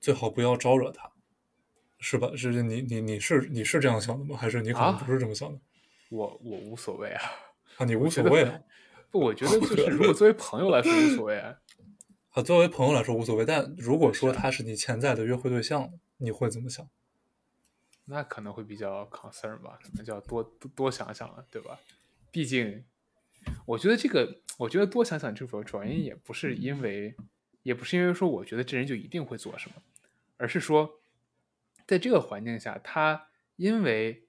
[0.00, 1.10] 最好不要招惹他，
[2.04, 2.30] 是吧？
[2.36, 4.36] 是你你你是你是这样想的吗？
[4.36, 5.58] 还是你可能啊不是这么想的？
[6.10, 7.22] 我我无所谓啊，
[7.78, 8.60] 啊，你无所谓啊。
[9.10, 11.56] 不，我觉得 就是如果作为朋友来说无所谓啊。
[12.32, 16.86] 啊，作为朋友来说无所谓，但如果说他是你潜在的约会对象，你会怎么想？
[18.04, 21.78] 那可能会比较 concern 吧，可能就要多多多想想了，对吧？
[22.30, 22.84] 毕竟，
[23.64, 27.14] 我觉得这个，我觉得多想想这个主要原因也不是因为，
[27.62, 29.76] 也不是因为说我觉得这人就一定会做什么，
[30.36, 30.98] 而是说，
[31.86, 34.28] 在这个环境下，他因为，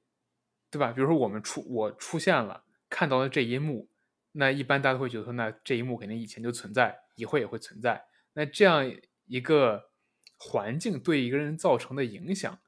[0.70, 0.92] 对吧？
[0.92, 3.90] 比如说我们出我出现了，看到了这一幕，
[4.34, 8.06] 那一般大家都会觉得说，那这一幕肯定以前就存在，以后也会存在。
[8.34, 8.84] 那这样
[9.26, 9.92] 一个
[10.38, 12.60] 环境对一个人造成的影响。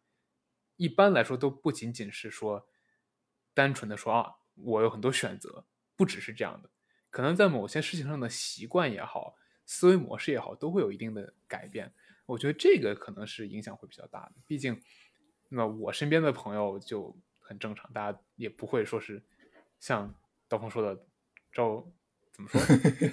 [0.77, 2.67] 一般来说都不仅仅是说
[3.53, 6.69] 单纯的说啊，我有很多选择，不只是这样的，
[7.09, 11.93] 可能在某些事情上的习惯也好，思维模式也好，都会有一定的改变。
[12.27, 14.33] 我觉得这个可能是影响会比较大的。
[14.45, 14.79] 毕竟，
[15.49, 19.23] 那我身边的朋友就很正常，大家也不会说是
[19.79, 20.13] 像
[20.47, 21.03] 刀锋说的
[21.51, 21.91] 招
[22.31, 22.61] 怎么说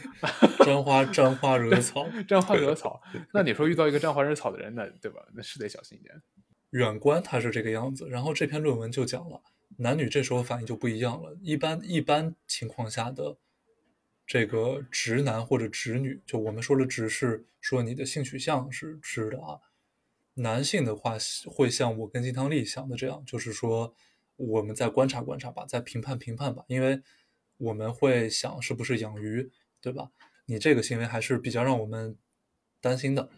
[0.66, 3.00] 沾花沾花惹草， 沾花惹草。
[3.32, 5.24] 那你说遇到一个沾花惹草的人，那对吧？
[5.32, 6.20] 那是得小心一点。
[6.70, 9.40] 远观他是这个样子，然后这篇论文就讲了，
[9.78, 11.38] 男女这时候反应就不一样了。
[11.40, 13.38] 一般一般情况下的
[14.26, 19.60] 这个直男或者直女，就我们说的直是说你的性取向是直的啊。
[20.34, 23.94] 男性的话会像我跟金汤力想的这样，就是说
[24.36, 27.00] 我们再观察观察吧，再评判评判吧，因为
[27.58, 30.10] 我们会想是不是养鱼，对吧？
[30.46, 32.18] 你这个行为还是比较让我们
[32.80, 33.30] 担心的。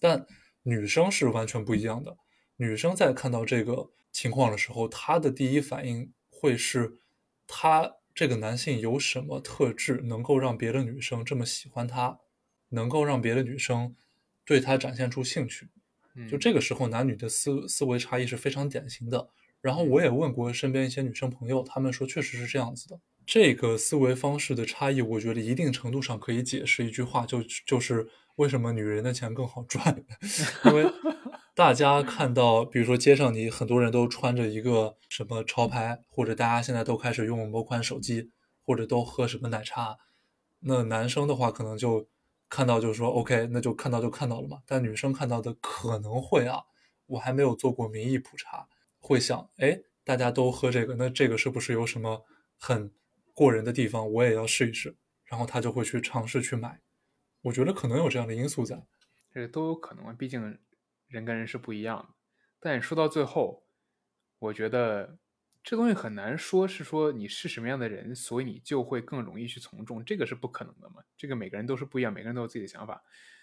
[0.00, 0.26] 但
[0.62, 2.16] 女生是完全不一样的，
[2.56, 7.00] 女生在看到这个情况的时候，她的第一反应会是，
[7.46, 12.18] 她这个男性有什么特质能够让别的女生这么喜欢他，
[12.70, 13.94] 能够让别的女生
[14.44, 15.68] 对他展现出兴趣。
[16.28, 19.30] 就这个时候，男女的思思维差异是非常典型的。
[19.60, 23.00] 然后我也问过身边一些女生朋友，她们说确实是这样子的。
[23.26, 30.04] 这个思维方式的差异，我觉得一定程度上可以解释一句话，就就是为什么女人的钱更好赚。
[30.66, 30.84] 因为
[31.60, 38.30] 大家看到，比如说街上你很多人都穿着一个什么潮牌，或者大家现在都开始用某款手机，
[38.64, 39.98] 或者都喝什么奶茶，
[40.60, 42.08] 那男生的话可能就
[42.48, 44.62] 看到就说 OK，那就看到就看到了嘛。
[44.64, 46.62] 但女生看到的可能会啊，
[47.04, 48.66] 我还没有做过民意普查，
[48.98, 52.24] 会想哎，大家都喝这个，那这个是不是有什么
[52.56, 52.90] 很？
[53.34, 54.96] 过人的地方我也要试一试，
[55.26, 56.80] 然后他就会去尝试去买。
[57.42, 58.82] 我觉得可能有这样的因素在，
[59.30, 60.58] 这个都有可能，毕竟
[61.10, 62.14] 人跟人是不一样的。
[62.58, 63.66] 但说到最后，
[64.38, 65.18] 我觉得
[65.62, 71.02] 这东西很难说，是说你是什么样的人，所以你就会更容易去从众，这个是不可能的嘛。
[71.16, 73.02] 这个每个人都是不一样，每个人都有自己的想法。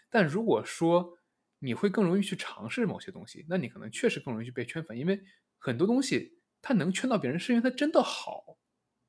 [0.10, 1.18] 但如果说
[1.60, 5.22] 你会更容易去尝试某些东西，那你可能确实更容易去被圈粉，因为
[5.58, 8.58] 很多东西它能圈到别人，是因为它真的好，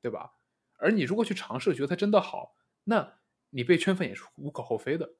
[0.03, 0.33] 对吧？
[0.79, 3.19] 而你如果去尝试，觉得它真的好，那
[3.51, 5.15] 你被圈粉也是无可厚非的。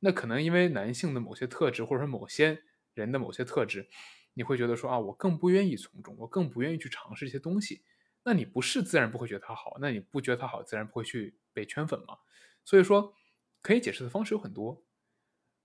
[0.00, 2.62] 那可能因为男性的某些特质，或者说某些
[2.94, 3.88] 人的某些特质，
[4.34, 7.82] 你会觉得说啊，我更不愿意从众，我更不愿意去尝试这些东西。
[8.24, 12.18] 那你不是自然不会觉得它好，那你不觉得它好，自然不会去被圈粉嘛。
[12.64, 13.14] 所以说，
[13.60, 14.84] 可以解释的方式有很多。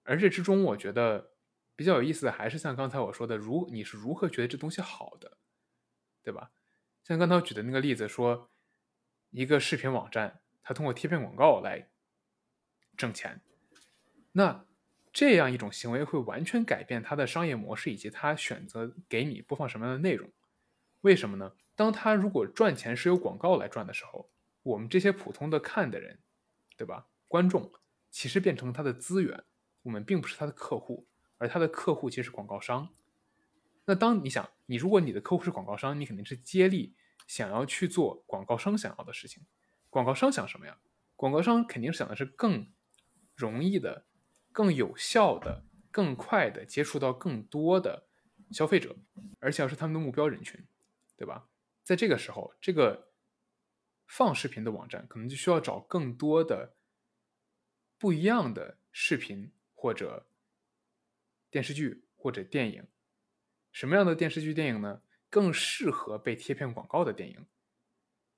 [0.04, 1.32] 而这之中，我觉得
[1.76, 5.38] 比较有意思的还是像刚才我说的，如你是如何觉得这东西好的，
[6.24, 6.52] 对吧？
[7.04, 8.50] 像刚才我举的那个例子说。
[9.32, 11.90] 一个视频网站，它通过贴片广告来
[12.96, 13.42] 挣钱，
[14.32, 14.66] 那
[15.18, 20.30] 这样一种行为会完全改变他的商业模式，以及他选择给你播放什么样的内容。
[21.02, 21.54] 为什么呢？
[21.76, 24.30] 当他如果赚钱是由广告来赚的时候，
[24.62, 26.20] 我们这些普通的看的人，
[26.78, 27.08] 对吧？
[27.28, 27.72] 观众
[28.12, 29.44] 其实变成他的资源，
[29.82, 31.08] 我们并不是他的客户，
[31.40, 32.90] 而他的客户其实是广告商。
[33.86, 36.96] 那当你想，你如果你的客户是广告商，你肯定是接力。
[37.26, 39.44] 想要去做广告商想要的事情，
[39.90, 40.78] 广告商想什么呀？
[41.16, 42.72] 广告商肯定想的是更
[43.36, 44.06] 容易的、
[44.58, 48.08] 更有效的、更快的接触到更多的
[48.50, 48.98] 消费者，
[49.40, 50.60] 而且要是他们的目标人群，
[51.16, 51.48] 对吧？
[51.84, 53.12] 在这个时候，这个
[54.08, 56.76] 放视频的网站可能就需要找更多的
[58.00, 60.28] 不一样的视频或者
[61.52, 62.88] 电视剧或者电影。
[63.72, 65.04] 什么样的电视剧、电影呢？
[65.30, 67.46] 更适合被贴片广告的电影，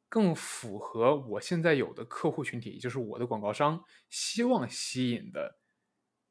[0.10, 5.59] 更符合我现在有的客户群体，也就是我的广告商希望吸引的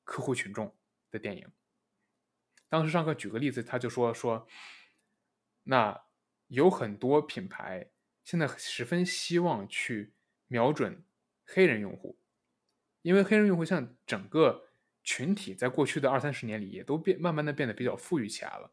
[0.08, 0.74] 客户群众
[1.10, 1.46] 的电影。
[2.70, 4.48] 当时上课举个例子，他就说说，
[5.64, 6.02] 那
[6.46, 7.90] 有很多品牌
[8.24, 10.14] 现在十分希望去
[10.46, 11.04] 瞄准
[11.44, 12.18] 黑人用户，
[13.02, 14.64] 因为黑人用户像整个
[15.04, 18.72] 群体在过去的二三十年里也都变慢慢的变得比较富裕起来了。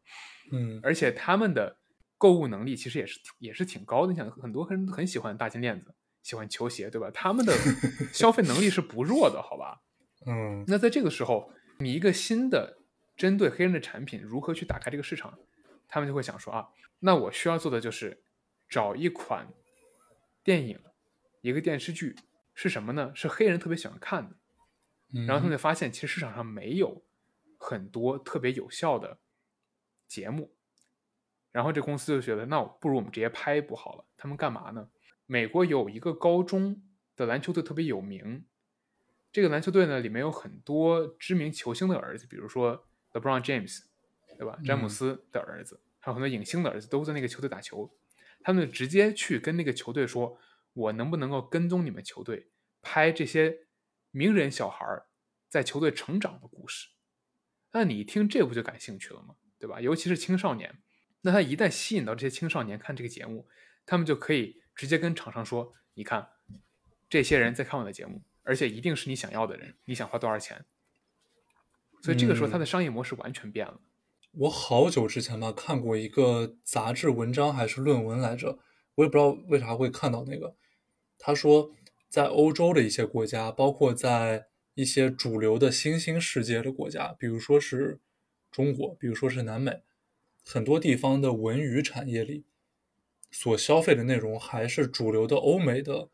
[0.52, 1.78] 嗯，而且他们的
[2.16, 4.12] 购物能力其实也是也是挺高的。
[4.14, 7.10] 你想，很多人很喜欢大金链子，喜欢球鞋，对吧？
[7.10, 7.52] 他们的
[8.12, 9.82] 消费能力是不弱的，好吧？
[10.26, 12.78] 嗯，那在这个时候，你一个新的
[13.16, 15.38] 针对黑人的产品如何去打开这个市场？
[15.88, 18.22] 他们就会想说啊，那我需要做的就是
[18.68, 19.48] 找一款
[20.42, 20.80] 电影，
[21.40, 22.16] 一个电视剧
[22.54, 23.12] 是什么呢？
[23.14, 24.36] 是黑人特别喜欢看的。
[25.26, 27.04] 然后他们就发现，其实市场上没有
[27.58, 29.18] 很多特别有效的。
[30.08, 30.54] 节目，
[31.50, 34.04] 然后这公司就觉得，那不如我们直接拍一部好了。
[34.16, 34.88] 他们干嘛呢？
[35.26, 36.80] 美国有一个高中
[37.16, 38.44] 的篮球队特别有名，
[39.36, 43.80] 这个篮球队呢里面有很多知名球星的儿子，比如说 LeBron James，
[44.38, 44.58] 对吧？
[44.64, 47.94] 詹姆斯的儿子，还有很多影星的儿子都在那个球队打球。
[48.40, 50.38] 他们就直接去跟那个球队说
[50.72, 52.48] ：“我能不能够跟踪你们球队，
[52.80, 53.66] 拍这些
[54.10, 54.86] 名人小孩
[55.50, 56.88] 在球队成长的故事？”
[57.72, 59.34] 那你一听这不就感兴趣了吗？
[59.58, 59.82] 对吧？
[59.82, 60.78] 尤其是青少年，
[61.20, 63.46] 那他一旦吸引到这些青少年看这个节目，
[63.84, 66.26] 他们就可以直接跟厂商说：“你看，
[67.10, 70.64] 这些人在看我的节目，而且一定是你想要的人，你想花多少钱？”
[72.00, 73.80] 所以这个时候，他的商业模式完全变了。
[74.32, 78.58] 我好久之前吧看过一个杂志文章还是论文来着，
[78.94, 80.56] 我也不知道为啥会看到那个。
[81.18, 81.72] 他说，
[82.08, 88.00] 在欧洲的一些国家，包括在一些主流的新兴世界的国家，比如说是。
[88.48, 89.82] 中国，比如说是南美，
[90.42, 92.46] 很多地方的文娱产业里，
[93.30, 96.08] 所消费的内容还是主流的欧美的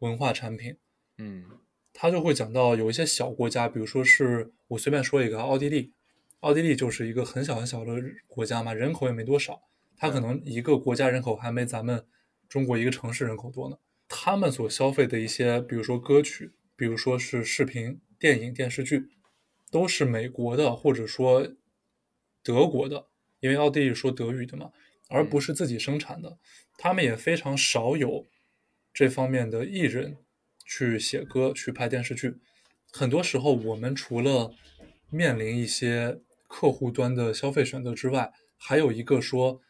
[0.00, 0.76] 文化产品，
[1.18, 1.44] 嗯
[1.92, 5.94] 他就会讲到有一些小国家，比如说是我随便说一个奥地利，
[6.40, 7.94] 奥地利就是一个很小很小的
[8.26, 9.62] 国家嘛，人口也没多少，
[9.96, 12.06] 它可能一个国家人口还没咱们
[12.48, 13.78] 中国一个城市人口多呢。
[14.08, 19.08] 他们所消费的一些，比如说歌曲，比如说是视频、电影、电视剧，
[19.70, 21.48] 都是美国的或者说
[22.42, 23.08] 德国的，
[23.40, 24.70] 因为奥地利说德语的嘛，
[25.08, 26.38] 而不是自己生产的。
[26.76, 28.28] 他们也非常少有
[28.92, 30.18] 这方面的艺人
[30.66, 32.34] 去写歌、去拍电视剧。
[32.92, 34.52] 很多时候，我们除了
[35.10, 39.60] 面临一些客户端的消费选择之外，还有一个说，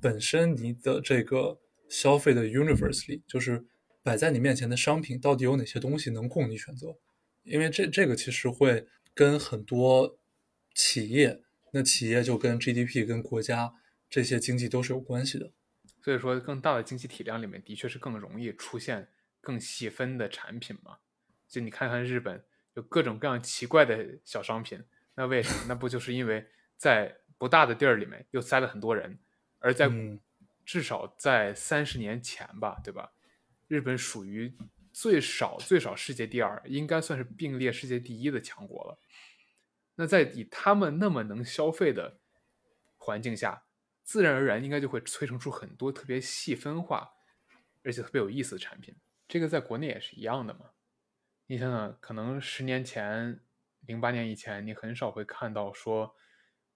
[0.00, 3.64] 本身你的这个消费的 universe 里，就是
[4.02, 6.96] 摆在你面前的商品到底有哪些东西能供你选择？
[7.42, 10.18] 因为这这个其实会跟很多
[10.74, 11.40] 企业，
[11.72, 13.72] 那企业就跟 GDP、跟国家
[14.10, 15.52] 这些经济都是有关系的。
[16.02, 19.08] 所以说，更大的经济体量里面，的确是更容易出现
[19.46, 20.98] 更细分的产品嘛。
[21.46, 22.44] 就你看看日本，
[22.74, 24.82] 有各种各样奇怪的小商品，
[25.14, 25.66] 那为什么？
[25.68, 26.44] 那不就是因为
[26.76, 29.20] 在不大的地儿里面又塞了很多人，
[29.60, 30.18] 而在嗯
[30.64, 33.12] 至少在三十年前吧，对吧？
[33.68, 34.52] 日本属于
[34.92, 38.98] 最少最少世界第二，应该算是并列世界第一的强国了。
[39.94, 42.18] 那在以他们那么能消费的
[42.96, 43.62] 环境下，
[44.02, 47.12] 自然而然应该就会催生出很多特别细分化，
[47.84, 48.96] 而且特别有意思的产品。
[49.28, 50.70] 这个在国内也是一样的嘛。
[51.46, 53.40] 你想想，可能十年前、
[53.80, 56.14] 零八年以前，你很少会看到说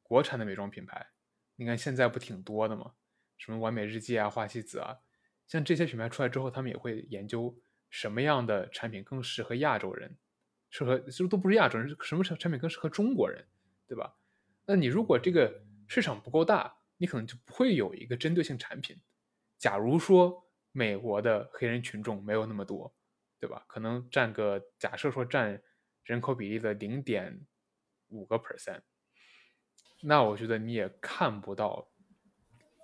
[0.03, 1.11] 国产的美妆品牌。
[1.57, 2.95] 你看现在不挺多的吗？
[3.37, 4.99] 什么完美日记啊、花西子啊，
[5.47, 10.17] 像这些品牌出来之后，他们也会研究什么样的产品更适合亚洲人，
[10.69, 13.47] 适合其实都不是亚洲人，什么产产品更适合中国人，
[13.87, 14.17] 对吧？
[14.67, 19.01] 那你如果这个市场不够大，你可能就不会有一个针对性产品。
[19.59, 22.95] 假如说美国的黑人群众没有那么多，
[23.39, 23.65] 对吧？
[23.67, 25.63] 可能占个假设说占
[26.05, 27.47] 人口比例的零点
[28.09, 28.81] 五个 percent，
[30.03, 31.89] 那我觉得你也看不到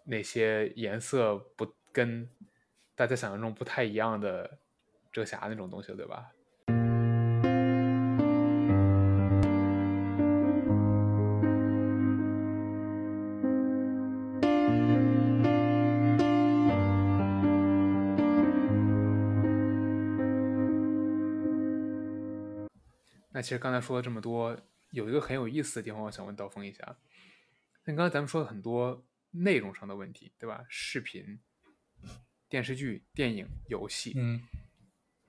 [0.05, 2.29] 那些颜色不跟
[2.95, 4.61] 大家想象中不太一样的
[5.13, 6.33] 遮瑕那种东西，对吧？
[23.47, 26.99] 其实刚才说了这么多，有一个很有意思的地方，我想问刀锋一下。
[27.85, 30.67] 那刚才咱们说了很多内容上的问题，对吧？
[30.69, 31.39] 视频、
[32.49, 34.43] 电视剧、电影、游戏，嗯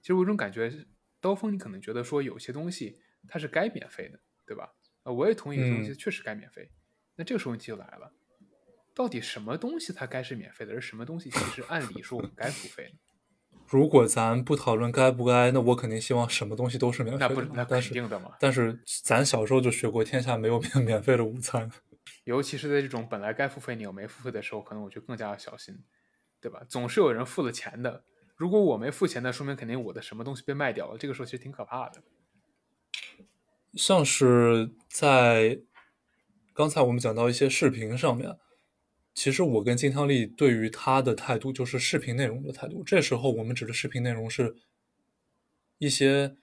[0.02, 0.88] 其实我有种感觉，
[1.22, 4.74] 刀锋你可能觉得说有些东西它是该免费的，对吧？
[5.04, 6.72] 呃，我也同意有些东西嗯确实该免费。
[7.18, 8.12] 那这个时候问题就来了，
[8.96, 12.98] 到底什么东西它该是免费的，而什么东西其实按理说我们该付费呢？
[13.66, 17.36] 如果咱不讨论该不该，那我肯定希望什么东西都是免费的。
[17.36, 18.32] 那不那肯定的嘛。
[18.40, 21.72] 但是咱小时候就学过，天下没有免免费的午餐。
[22.24, 25.78] 尤其是在这种本来该付费你又没付费的时候，可能我就更加要小心，
[26.42, 26.62] 对吧？
[26.68, 28.04] 总是有人付了钱的，
[28.36, 32.02] 如果我没付钱的，说明肯定我的什么东西被卖掉了，这个时候其实挺可怕的。
[33.74, 35.60] 像是在
[36.54, 38.38] 刚才我们讲到一些视频上面，
[39.18, 42.84] 其实我跟金汤力对于他的态度就是视频内容的态度。
[42.84, 44.56] 这时候我们指的视频内容是
[45.80, 46.38] 一些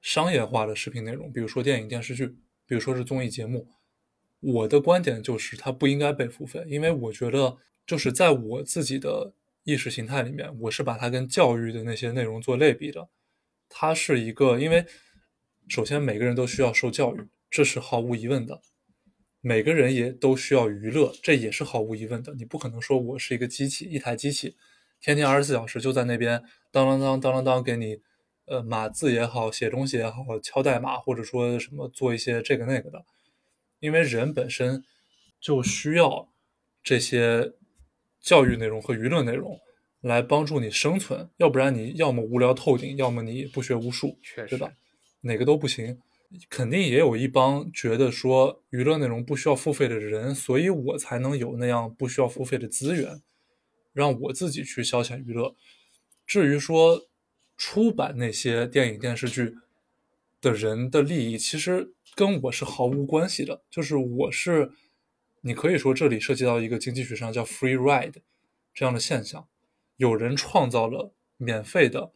[0.00, 2.28] 商业化的视频内容，比如说电影、电视剧，
[2.66, 3.68] 比如说是综艺节目。
[4.40, 13.06] 我的观点就是它不应该被付费，因为我觉得就是在我自己的意识形态里面，我是把它跟教育的那些内容做类比的。
[13.68, 14.86] 它是一个，因为
[15.68, 17.20] 首先每个人都需要受教育，
[17.50, 18.62] 这是毫无疑问的。
[19.46, 22.34] 每个人也都需要娱乐，这也是毫无疑问的。
[22.34, 24.56] 你不可能说我是一个机器，一台机器，
[25.02, 26.42] 天天二十四小时就在那边
[26.72, 28.00] 当当当当当当给你，
[28.46, 33.04] 呃，码字也好，写东西也好，敲代码或者说什么做一些这个那个的。
[33.80, 34.82] 因为人本身
[35.38, 36.26] 就需要
[36.82, 37.52] 这些
[38.22, 39.60] 教育内容和娱乐内容
[40.00, 44.18] 来帮助你生存，要不然你要么无聊透顶，要么你不学无术，
[44.48, 44.72] 对吧？
[45.20, 46.00] 哪个都不行。
[46.48, 53.22] 肯定也有一帮觉得说娱乐内容不需要付费的人，所以我才能有那样不需要付费的资源，
[53.92, 55.54] 让我自己去消遣娱乐。
[56.26, 57.06] 至于说
[57.56, 59.54] 出版那些电影电视剧
[60.40, 63.62] 的人的利益，其实跟我是毫无关系的。
[63.70, 64.72] 就是我是，
[65.42, 68.14] 你可以说这里涉及到一个经济学上叫 free ride
[68.72, 69.46] 这样的现象，
[69.96, 72.12] 有人创造了免费的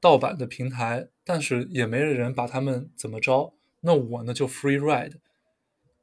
[0.00, 3.54] 盗版的平台，但是也没人把他们怎么着。
[3.80, 5.18] 那我呢就 free ride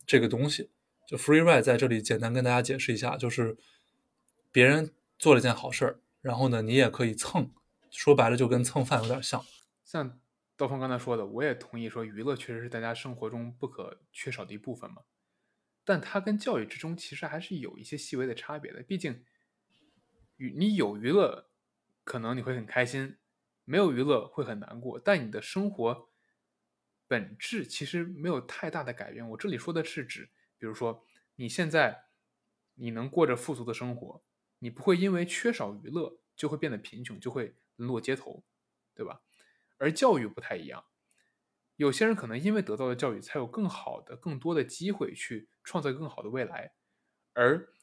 [0.05, 0.71] 这个东西，
[1.07, 3.57] 就 free ride 在这里简单跟大家解释一下，就是
[4.51, 7.51] 别人做了件好事儿，然后呢你也可以蹭
[7.89, 9.43] 说白了就跟蹭饭有点像。
[9.83, 10.19] 像
[10.55, 15.03] 刀锋刚才说的，我也同意说，娱乐确实是大家生活中不可缺少的一部分嘛。
[15.83, 18.81] 但它跟教育之中其实还是有一些细微的差别的。
[18.83, 19.25] 毕竟，
[20.37, 21.49] 你有娱乐，
[22.05, 23.17] 可能你会很开心；
[23.65, 24.99] 没有娱乐会很难过。
[24.99, 26.09] 但你的生活
[27.07, 29.29] 本质其实没有太大的改变。
[29.29, 31.05] 我这里说的是指，比如说
[31.35, 32.05] 你现在
[32.75, 34.23] 你能过着富足的生活，
[34.59, 38.43] 你不会因为缺少娱乐就会变得贫穷，就会沦落街头，
[38.95, 39.21] 对吧？
[39.77, 40.85] 而教育不太一样。
[41.75, 46.73] 有些人可能因为得到了教育，才有更好的、更多的机会去创造更好的未来。
[47.33, 47.73] 而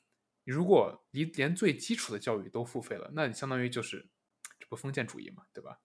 [0.45, 4.09] 如果你连最基础的教育都付费了，那你相当于就是
[4.71, 5.83] 不封建主义嘛，对吧？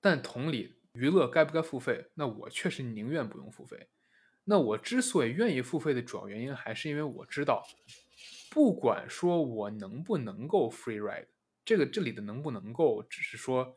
[0.00, 2.10] 但同理，娱乐该不该付费？
[2.14, 3.88] 那我确实宁愿不用付费。
[4.42, 7.64] 那我之所以愿意付费的主要原因，还是因为我知道，
[8.50, 11.28] 不管说我能不能够 free ride，
[11.64, 13.76] 这个这里的能不能够，只是说。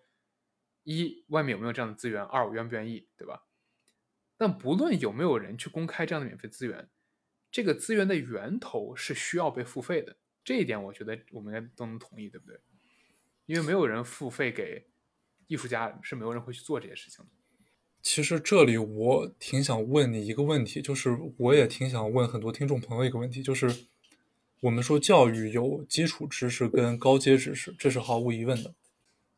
[0.85, 2.21] 一外面有没有这样的资源？
[2.21, 3.47] 二我愿不愿意，对吧？
[4.35, 6.89] 但不论有没有人去公开这样的免费资源，
[7.49, 10.17] 这个资源的源头是需要被付费的。
[10.43, 12.59] 这一点我觉得我们应该都能同意，对不对？
[13.45, 14.85] 因为没有人付费给
[15.47, 17.31] 艺术家，是没有人会去做这些事情的。
[18.01, 23.85] 其实这里我挺想问你一个问题，就是我也挺想问很多听众朋友一个问题，就是
[24.59, 28.73] 我们说教育有基础知识跟高阶知识，这是毫无疑问的。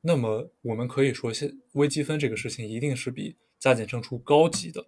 [0.01, 4.87] 那么我们可以说，现微积分这个事情一定是比加减乘除高级的，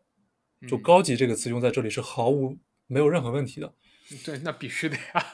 [0.67, 2.57] 就高级这个词用在这里是毫无
[2.87, 3.73] 没有任何问题的。
[4.23, 5.25] 对，那必须的呀。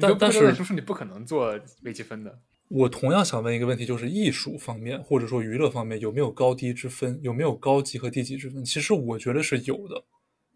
[0.00, 2.40] 但但是是你不可能做微积分的。
[2.68, 7.20] 我同样想问一个问题，就是艺术方面或者说娱乐方面有没有高低之分？
[7.22, 8.64] 有没有高级和低级之分？
[8.64, 10.02] 其实我觉得是有的。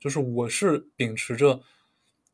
[0.01, 1.61] 就是我是秉持着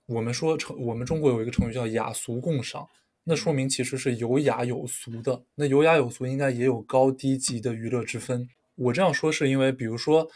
[0.06, 2.88] 我们说成我们中国有一个成语叫雅俗共赏。
[3.24, 5.42] 那说明其实是有雅有俗的。
[5.56, 8.48] 那有雅有俗，应该也有高低级的娱乐之分。
[8.76, 10.30] 我这样说是因为，比如说，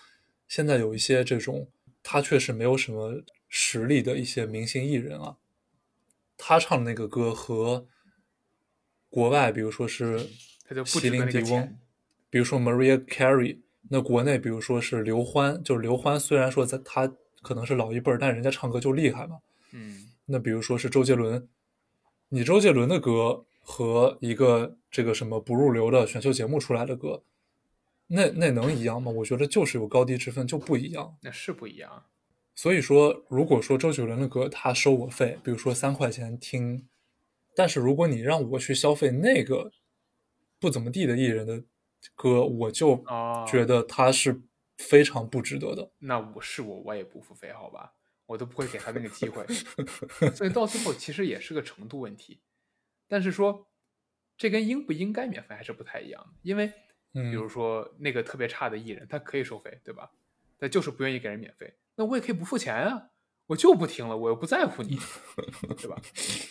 [0.48, 1.68] 现在有一些这种
[2.02, 5.36] 它确实没有什么实力的一些明星艺人啊，
[6.38, 7.86] 他唱的那个歌和
[9.10, 10.20] 国外，比如说是
[10.86, 11.76] 席琳迪翁，
[12.30, 13.58] 比如说 Maria Carey，
[13.90, 19.40] 那国内比如说是刘欢，就是刘欢，虽然说在他可能是老一辈儿，但人家唱歌就厉害嘛。
[19.72, 20.06] 嗯。
[20.26, 21.48] 那比如说是周杰伦。
[22.28, 27.24] 你周杰伦的歌和一个这个什么不入流的选秀节目出来的歌，
[28.06, 29.10] 那那能一样吗？
[29.10, 31.16] 我觉得就是有高低之分，就不一样。
[31.22, 32.04] 那是不一样。
[32.60, 36.86] 所以说，如果说周杰伦的歌他收我费，比如说三块钱听，
[37.56, 39.72] 但是如果你让我去消费那个
[40.58, 41.64] 不怎么地的艺人的
[42.14, 43.02] 歌，我就
[43.48, 44.42] 觉得他是
[44.76, 45.90] 非常不值得的。
[46.00, 47.94] 那我是我，我也不付费，好吧？
[48.26, 49.42] 我都不会给他那个机会，
[50.36, 52.42] 所以到最后其实也是个程度问题。
[53.08, 53.68] 但是说
[54.36, 56.70] 这跟应不应该免费还是不太一样的，因为
[57.14, 60.10] 比如说那个特别差的艺人，他可以收费，对吧？
[60.58, 63.10] 他就是不愿意给人免费，那我也可以不付钱啊，
[63.48, 64.96] 我就不听了，我又不在乎你，
[65.76, 66.00] 对吧？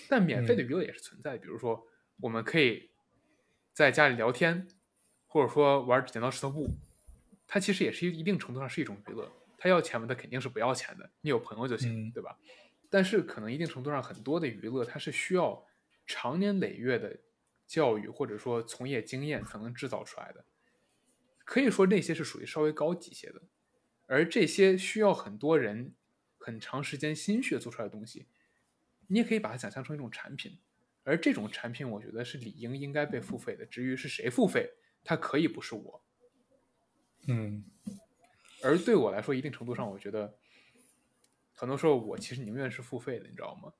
[0.07, 1.87] 但免费的娱乐也是存在的，比如说
[2.17, 2.91] 我们可以
[3.73, 4.67] 在家里聊天，
[5.25, 6.69] 或者说玩剪刀石头布，
[7.47, 9.31] 它其实也是一一定程度上是一种娱乐。
[9.57, 10.05] 他要钱吗？
[10.07, 11.09] 他肯定是不要钱的。
[11.21, 12.37] 你有朋友就行，对吧？
[12.91, 15.65] 但是可能一定程度上，很多的娱乐它是需要
[16.05, 17.19] 长年累月的
[17.65, 20.45] 教育或者说从业经验才能制造出来的。
[21.43, 23.41] 可以说那些是属于稍微高级些的，
[24.09, 25.93] 而这些需要很多人
[26.39, 28.25] 很长时间心血做出来的东西，
[29.05, 30.57] 你也可以把它想象成一种产品。
[31.03, 33.65] 而这种产品，我觉得是理应应该被付费的。
[33.67, 36.03] 至于是谁付费，它可以不是我。
[37.27, 37.63] 嗯。
[38.63, 40.35] 而对我来说，一定程度上，我觉得
[41.53, 43.71] 很多时候我其实宁愿是付费的，你知道吗？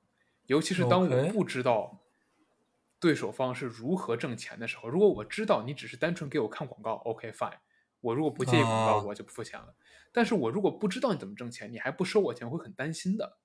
[0.46, 2.00] 尤其是当我不知道
[2.98, 4.88] 对手方是如何挣钱的时候。
[4.88, 7.58] 如果我知道你只是单纯给我看广告，OK fine，
[8.00, 9.74] 我如果不介意广告，我就不付钱了。
[10.12, 13.38] 但是我如果不知道你怎么挣钱，你还不收我钱，我会很担心的，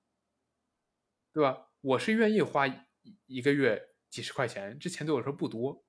[1.32, 1.68] 对吧？
[1.80, 2.66] 我是愿意花
[3.26, 5.84] 一个月几十块钱，这钱对我来说不多。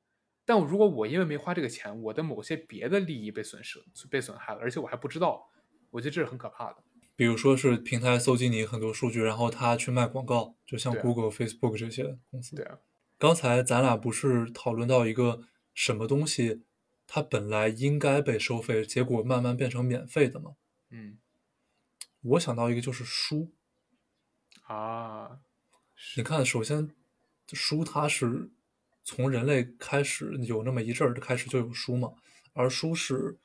[0.45, 5.49] 但如果我因为没花这个钱，我的某些别的利益被损失、被损害了，而且我还不知道，
[5.89, 6.84] 我觉得这是很可怕的。
[7.15, 12.55] 比如说是平台搜集你很多数据，然后他去卖广告，就像 Google、Facebook 这些公司。
[12.55, 12.78] 对啊。
[13.18, 15.41] 刚才咱俩不是讨论到一个
[15.74, 16.63] 什么东西，
[17.08, 20.55] 它本来应该被收费，结果慢慢变成免费的嘛？
[20.89, 21.18] 嗯。
[22.22, 23.51] 我想到一个就是书。
[24.66, 25.39] 啊。
[26.16, 26.91] 你看，首先
[27.53, 28.51] 书它是。
[29.10, 32.12] 从人类开始有那么一阵儿开始就有书嘛，
[32.51, 33.38] 而书是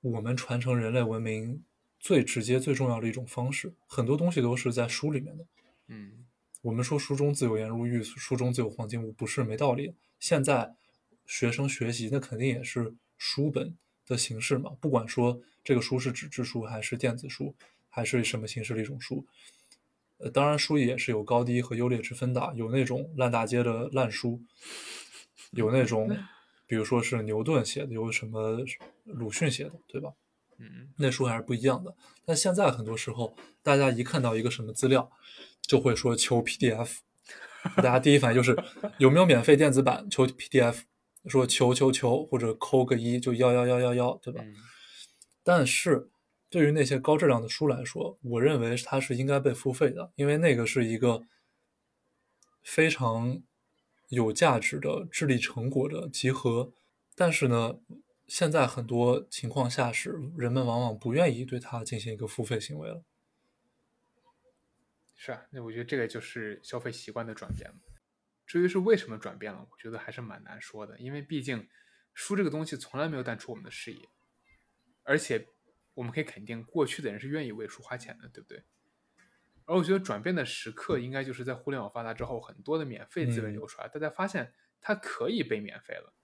[0.00, 1.64] 我们传承人类文明
[1.98, 3.74] 最直接、最重要的一种方式。
[3.88, 5.44] 很多东西都是在书里面的。
[5.88, 6.24] 嗯，
[6.62, 9.96] 我们说书中自有颜如玉，书中自有黄金屋，不是没道理。
[10.20, 10.76] 现在
[11.28, 17.54] 学生学习那肯定也是书本的形式嘛，不管说这个书是纸质书还是电子书，
[17.88, 19.24] 还是什么形式的一种书。
[20.16, 24.42] 呃，当然书也是有高低和优劣之分的，有那种烂大街的烂书，
[25.52, 26.10] 有那种
[26.66, 28.58] 比如说是牛顿写的，有什么
[29.04, 30.12] 鲁迅写的，对吧？
[30.58, 31.94] 嗯，那书还是不一样的。
[32.24, 35.08] 但现在很多时候，大家一看到一个什么资料，
[35.62, 36.96] 就会说求 PDF，
[37.76, 38.60] 大家第一反应就是
[38.98, 40.80] 有没有免费电子版，求 PDF，
[41.28, 44.42] 说求求求或者扣个一就幺幺幺幺幺，对吧？
[44.44, 44.54] 嗯
[45.44, 46.10] 但是
[46.50, 51.22] 对于那些高质量的书来说，我认为它是应该被付费的，因为那个是一个
[52.62, 53.42] 非常
[54.08, 56.74] 有价值的智力成果的集合。
[57.14, 57.78] 但是呢，
[58.26, 63.02] 现在很多情况下是人们往往不愿意对它进行一个付费行为了。
[65.16, 67.76] 是啊，那我觉得这个就是消费习惯的转变了。
[68.48, 71.68] 至于是为什么转变了，我觉得还是蛮难说的，因为毕竟
[72.14, 74.08] 书这个东西从来没有淡出我们的视野，
[75.04, 75.46] 而且
[75.92, 78.64] 我们可以肯定，过去的人是愿意为书花钱的，对不对？
[79.66, 86.14] 而我觉得转变的时刻应该就是在互联网发达之后，很多的免费资源嗯流出来，大家发现它可以被免费了。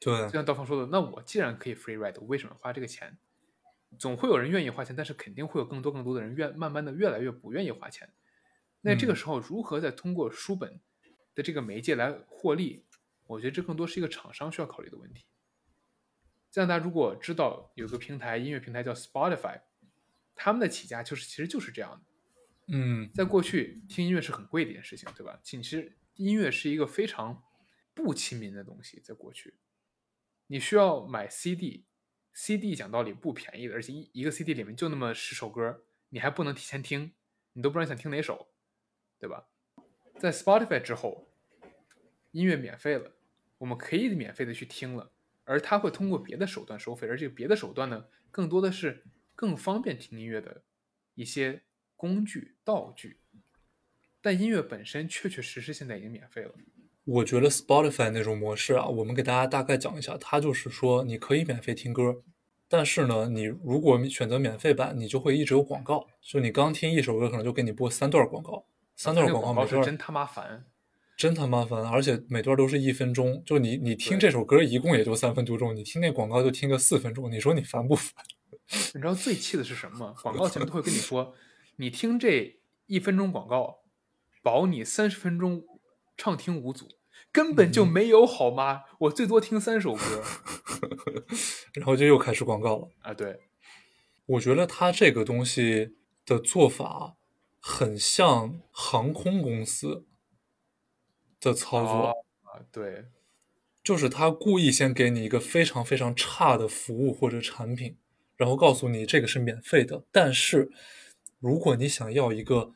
[0.00, 3.18] 对就，像刀锋说的，那我既然可以 free ride，我为什么花这个钱？
[3.98, 8.10] 总会有人愿意花钱，但是肯定会有更多更多的人愿慢慢的越来越不愿意花钱。
[8.80, 10.80] 那这个嗯时候，如何再通过书本
[11.38, 12.84] 的这个媒介来获利？
[13.28, 15.24] 我觉得这更多是一个厂商需要考虑的问题。
[16.50, 19.60] 加拿大如果知道有个平台，音乐平台叫 Spotify，
[20.34, 22.00] 他们的起家就是其实就是这样的。
[22.70, 25.38] 嗯在过去听音乐是很贵的一件事情，对吧？
[25.44, 27.40] 其实音乐是一个非常
[27.94, 29.54] 不亲民的东西，在过去，
[30.48, 37.12] 你需要买 CD，CD 讲道理不便宜的，而且一一个 CD 里面就那么十首歌，你还不能提前听，
[37.52, 38.48] 你都不知道你想听哪首，
[39.20, 39.46] 对吧？
[40.18, 41.27] 在 Spotify 之后，
[42.32, 43.12] 音乐免费了，
[43.58, 45.10] 我们可以免费的去听了，
[45.44, 49.04] 而他会通过别的手段收费，而这个别的手段呢，更多的是
[49.34, 50.62] 更方便听音乐的
[51.14, 51.62] 一些
[51.96, 53.18] 工具道具，
[54.20, 56.52] 但音乐本身确确实实现在已经免费了。
[57.04, 62.22] 我觉得 Spotify 那种模式啊，我们给大家大概讲一下，它就是说你可以免费听歌，
[62.68, 70.66] 但是呢，你如果选择免费版，你就会一直有广告，就你刚听一首歌，可能就给你播三段广告，三段广告每段广告是真他妈烦。
[71.18, 78.24] 真他妈烦，而且每段都是一分钟，就你你听这首歌一共也就三分多钟，你听那广告就听个四分钟，你说你烦不烦？
[78.94, 80.14] 你知道最气的是什么吗？
[80.22, 81.34] 广告前面都会跟你说，
[81.76, 83.80] 你听这一分钟广告，
[84.44, 85.64] 保你三十分钟
[86.16, 86.86] 畅听无阻，
[87.32, 88.82] 根本就没有好吗？
[89.00, 90.22] 我最多听三首歌
[91.74, 92.88] 然后就又开始广告了。
[93.00, 93.12] 啊！
[93.12, 93.40] 对，
[94.26, 97.16] 我觉得他这个东西的做法
[97.58, 100.06] 很像航空公司
[101.40, 101.92] 的操作。
[101.92, 103.06] 哦啊，对，
[103.82, 107.96] 就是他故意先给你一个非常非常差的服务或者产品，
[108.36, 110.70] 然后告诉你这个是免费的，但是
[111.38, 112.72] 如果你想要一个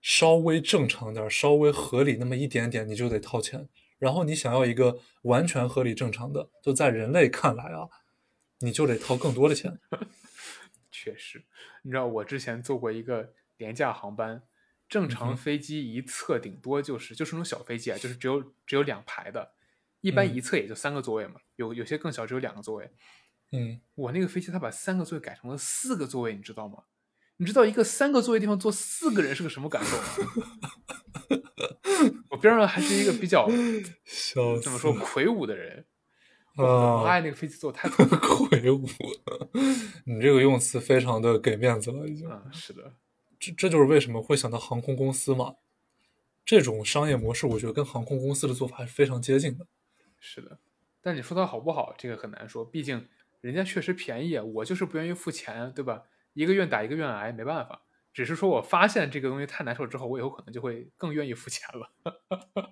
[0.00, 3.68] 稍微正常点、稍微合理那么一点点，你就得掏钱。
[3.98, 7.88] 然后你想要一个完全合理正常的，就在人类看来啊，
[8.58, 9.78] 你就得掏更多的钱。
[10.90, 11.44] 确实，
[11.82, 14.42] 你知道我之前坐过一个廉价航班，
[14.92, 19.54] 正嗯常飞机一侧顶多就是就是那种小飞机啊，就是只有只有两排的，
[20.02, 22.90] 一般嗯一侧也就三个座位嘛，有有些更小，只有两个座位。
[23.52, 26.84] 嗯，我那个飞机它把三个座位改成了四个座位，你知道吗？
[27.38, 30.04] 你知道一个三个座位地方坐四个人是个什么感受吗？
[32.28, 33.48] 我边上还是一个比较
[34.62, 35.86] 怎么说魁梧的人，
[36.56, 37.88] 我啊爱那个飞机坐太。
[37.88, 38.86] 魁梧，
[40.04, 42.28] 你这个用词非常的给面子了，已经。
[42.28, 42.94] 嗯，是的，
[43.42, 45.56] 这这就是为什么会想到航空公司嘛。
[46.44, 49.66] 这种商业模式，我觉得跟航空公司的做法是非常接近的。
[50.20, 50.60] 是的。
[51.00, 53.08] 但你说它好不好，这个很难说，毕竟
[53.40, 56.04] 人家确实便宜啊，我就是不愿意付钱，对吧？
[56.34, 57.82] 一个愿打一个愿挨，没办法。
[58.12, 61.92] 只是说我发现这个东西太难受之后，我以后可能就会更愿意付钱了。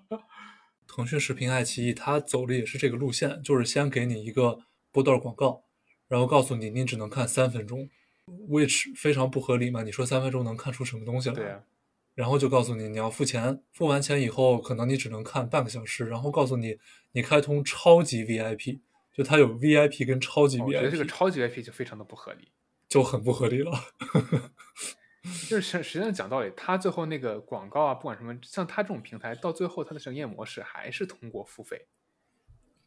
[0.87, 4.59] 腾讯视频、爱奇艺，它走的也是这个路线，就是先给你一个
[4.91, 5.65] 波段广告，
[6.07, 7.89] 然后告诉你你只能看三分钟
[8.25, 9.83] ，which 非常不合理嘛？
[9.83, 11.35] 你说三分钟能看出什么东西来？
[11.35, 11.63] 对啊，
[12.15, 16.77] 然后就告诉你你要付钱，付完钱以后可能你只能看半个小时，然后告诉你
[17.13, 18.79] 你开通超级 VIP，
[19.13, 22.49] 就它有 VIP 跟超级 VIP 我觉得这个超级 VIP 就非常的不合理。
[22.87, 23.71] 就很不合理了。
[25.47, 31.85] 就是实实际上讲道理，它最后那个广告啊，不管什么，像它这种平台，到最后它的商业模式还是通过付费，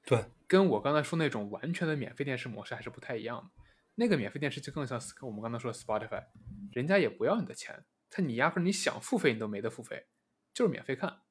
[0.05, 3.64] 对，跟我刚才说那种完全的免费电视模式还是不太一样的。
[3.97, 6.25] 那个免费电视就更像我们刚才说的 Spotify，
[6.73, 10.07] 人家也不要你的钱，他你压根你想付费你都没得付费，
[10.53, 11.23] 就是免费看，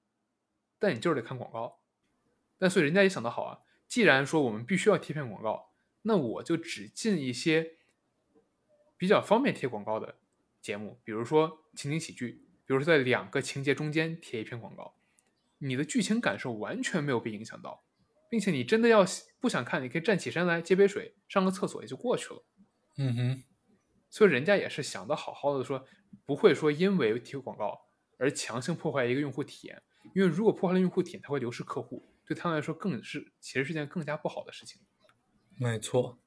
[0.80, 1.82] 但你就是得看广告。
[2.58, 7.78] 但所以人家也想得好啊，既然说我们必须要贴片广告，那我就只进一些
[8.98, 10.20] 比较方便贴广告的
[10.62, 14.96] 节目，比如说情景喜剧，比如说在两个情节中间贴一篇广告，
[15.58, 17.84] 你的剧情感受完全没有被影响到，
[18.30, 19.06] 并且你真的要
[19.42, 22.46] 不想看，你可以站起身来接杯水，上个厕所也就过去了。
[22.98, 23.44] 嗯哼，
[24.10, 25.86] 所以人家也是想的好好的，说
[26.26, 27.80] 不会说因为贴广告
[28.20, 29.82] 而强行破坏一个用户体验，
[30.14, 34.82] 因为如果破坏了用户体验，他会流失客户，对他们来说更是其实是件更加不好的事情。
[35.60, 36.22] 没错，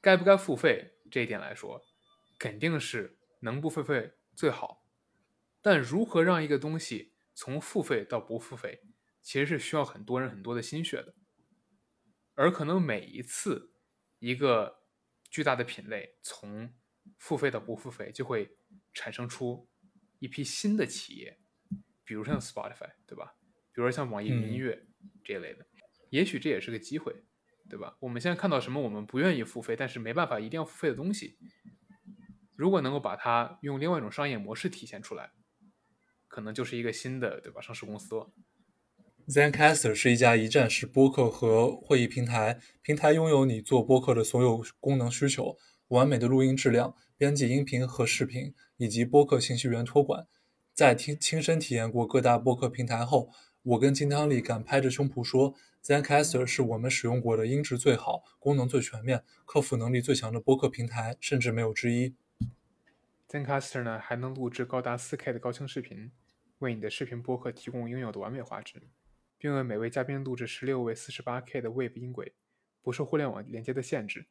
[0.00, 1.80] 该不该付费这一点来说，
[2.38, 4.84] 肯定是能不付费最好。
[5.62, 8.82] 但如何让一个东西从付费到不付费，
[9.22, 11.14] 其实是需要很多人很多的心血的。
[12.34, 13.74] 而可能每一次
[14.18, 14.81] 一个
[15.32, 16.72] 巨大的品类从
[17.18, 18.56] 付费到不付费，就会
[18.94, 19.68] 产生出
[20.20, 21.40] 一批新的企业，
[22.04, 23.34] 比如像 Spotify，对吧？
[23.72, 24.86] 比如说像网易云音乐
[25.24, 25.66] 这一类的，
[26.10, 27.24] 也许这也是个机会。
[27.70, 27.96] 对吧？
[28.00, 31.38] 我们现在看到什么我们不愿意付费，但是没办法一定要付费的东西，
[32.54, 35.32] 如果能够把它用另外一种商业模式体现出来，
[36.28, 38.30] 可能就是一个新的对吧上市公司了。
[39.28, 45.56] Zencaster 是一家一站式播客和会议平台，平台拥有你做播客的所有功能需求，
[45.88, 50.26] 完美的录音质量、编辑音频和视频，以及播客信息源托管。
[50.74, 53.30] 在听亲身体验过各大播客平台后，
[53.62, 55.54] 我跟金汤力敢拍着胸脯说。
[55.84, 62.14] Zencaster 是我们使用过的音质最好、功能最全面、客服能力最强的播客平台，甚至没有之一。
[63.28, 66.12] Zencaster 呢还能录制高达 4K 的高清视频，
[66.58, 68.82] 为你的视频播客提供应有的完美画质，
[69.42, 72.32] 并为每位嘉宾录制16位 48K 的 Wave 音轨，
[72.80, 74.26] 不受互联网连接的限制，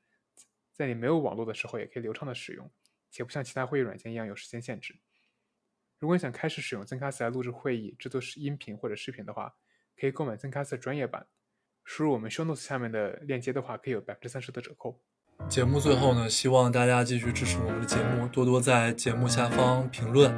[0.72, 2.72] 在你没有网络的时候也可以流畅的使用，
[3.10, 4.96] 且不像其他会议软件一样有时间限制。
[6.00, 9.54] 如果你想开始使用 ZenCast 来录制会议、制作音频或者视频的话，
[10.00, 11.28] 可以购买 ZenCast 专业版。
[11.84, 15.04] 输入我们 show notes 下面的链接的话，可以有百分之三十的折扣。
[15.50, 20.34] 节目最后呢，希望大家继续支持我们的节目，多多在节目下方评论、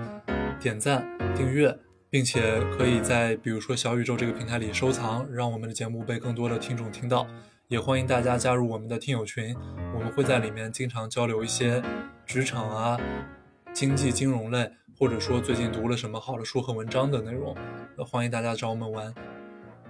[0.60, 1.06] 点赞、
[1.36, 1.78] 订阅，
[2.14, 7.26] 并且可以在比如说小宇宙这个平台里收藏，让我们的节目被更多的听众听到。
[7.70, 9.56] 也欢迎大家加入我们的听友群，
[9.96, 11.82] 我们会在里面经常交流一些
[12.24, 13.02] 职场啊、
[13.74, 17.58] 经济金融类，或者说最近读了什么好的书和文章的内容。
[18.06, 19.12] 欢迎大家找我们玩。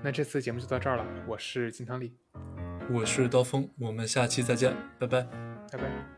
[0.01, 2.15] 那这次节目就到这儿了，我是金汤力，
[2.89, 5.27] 我是刀锋，我们下期再见，拜拜，
[5.69, 6.12] 拜拜。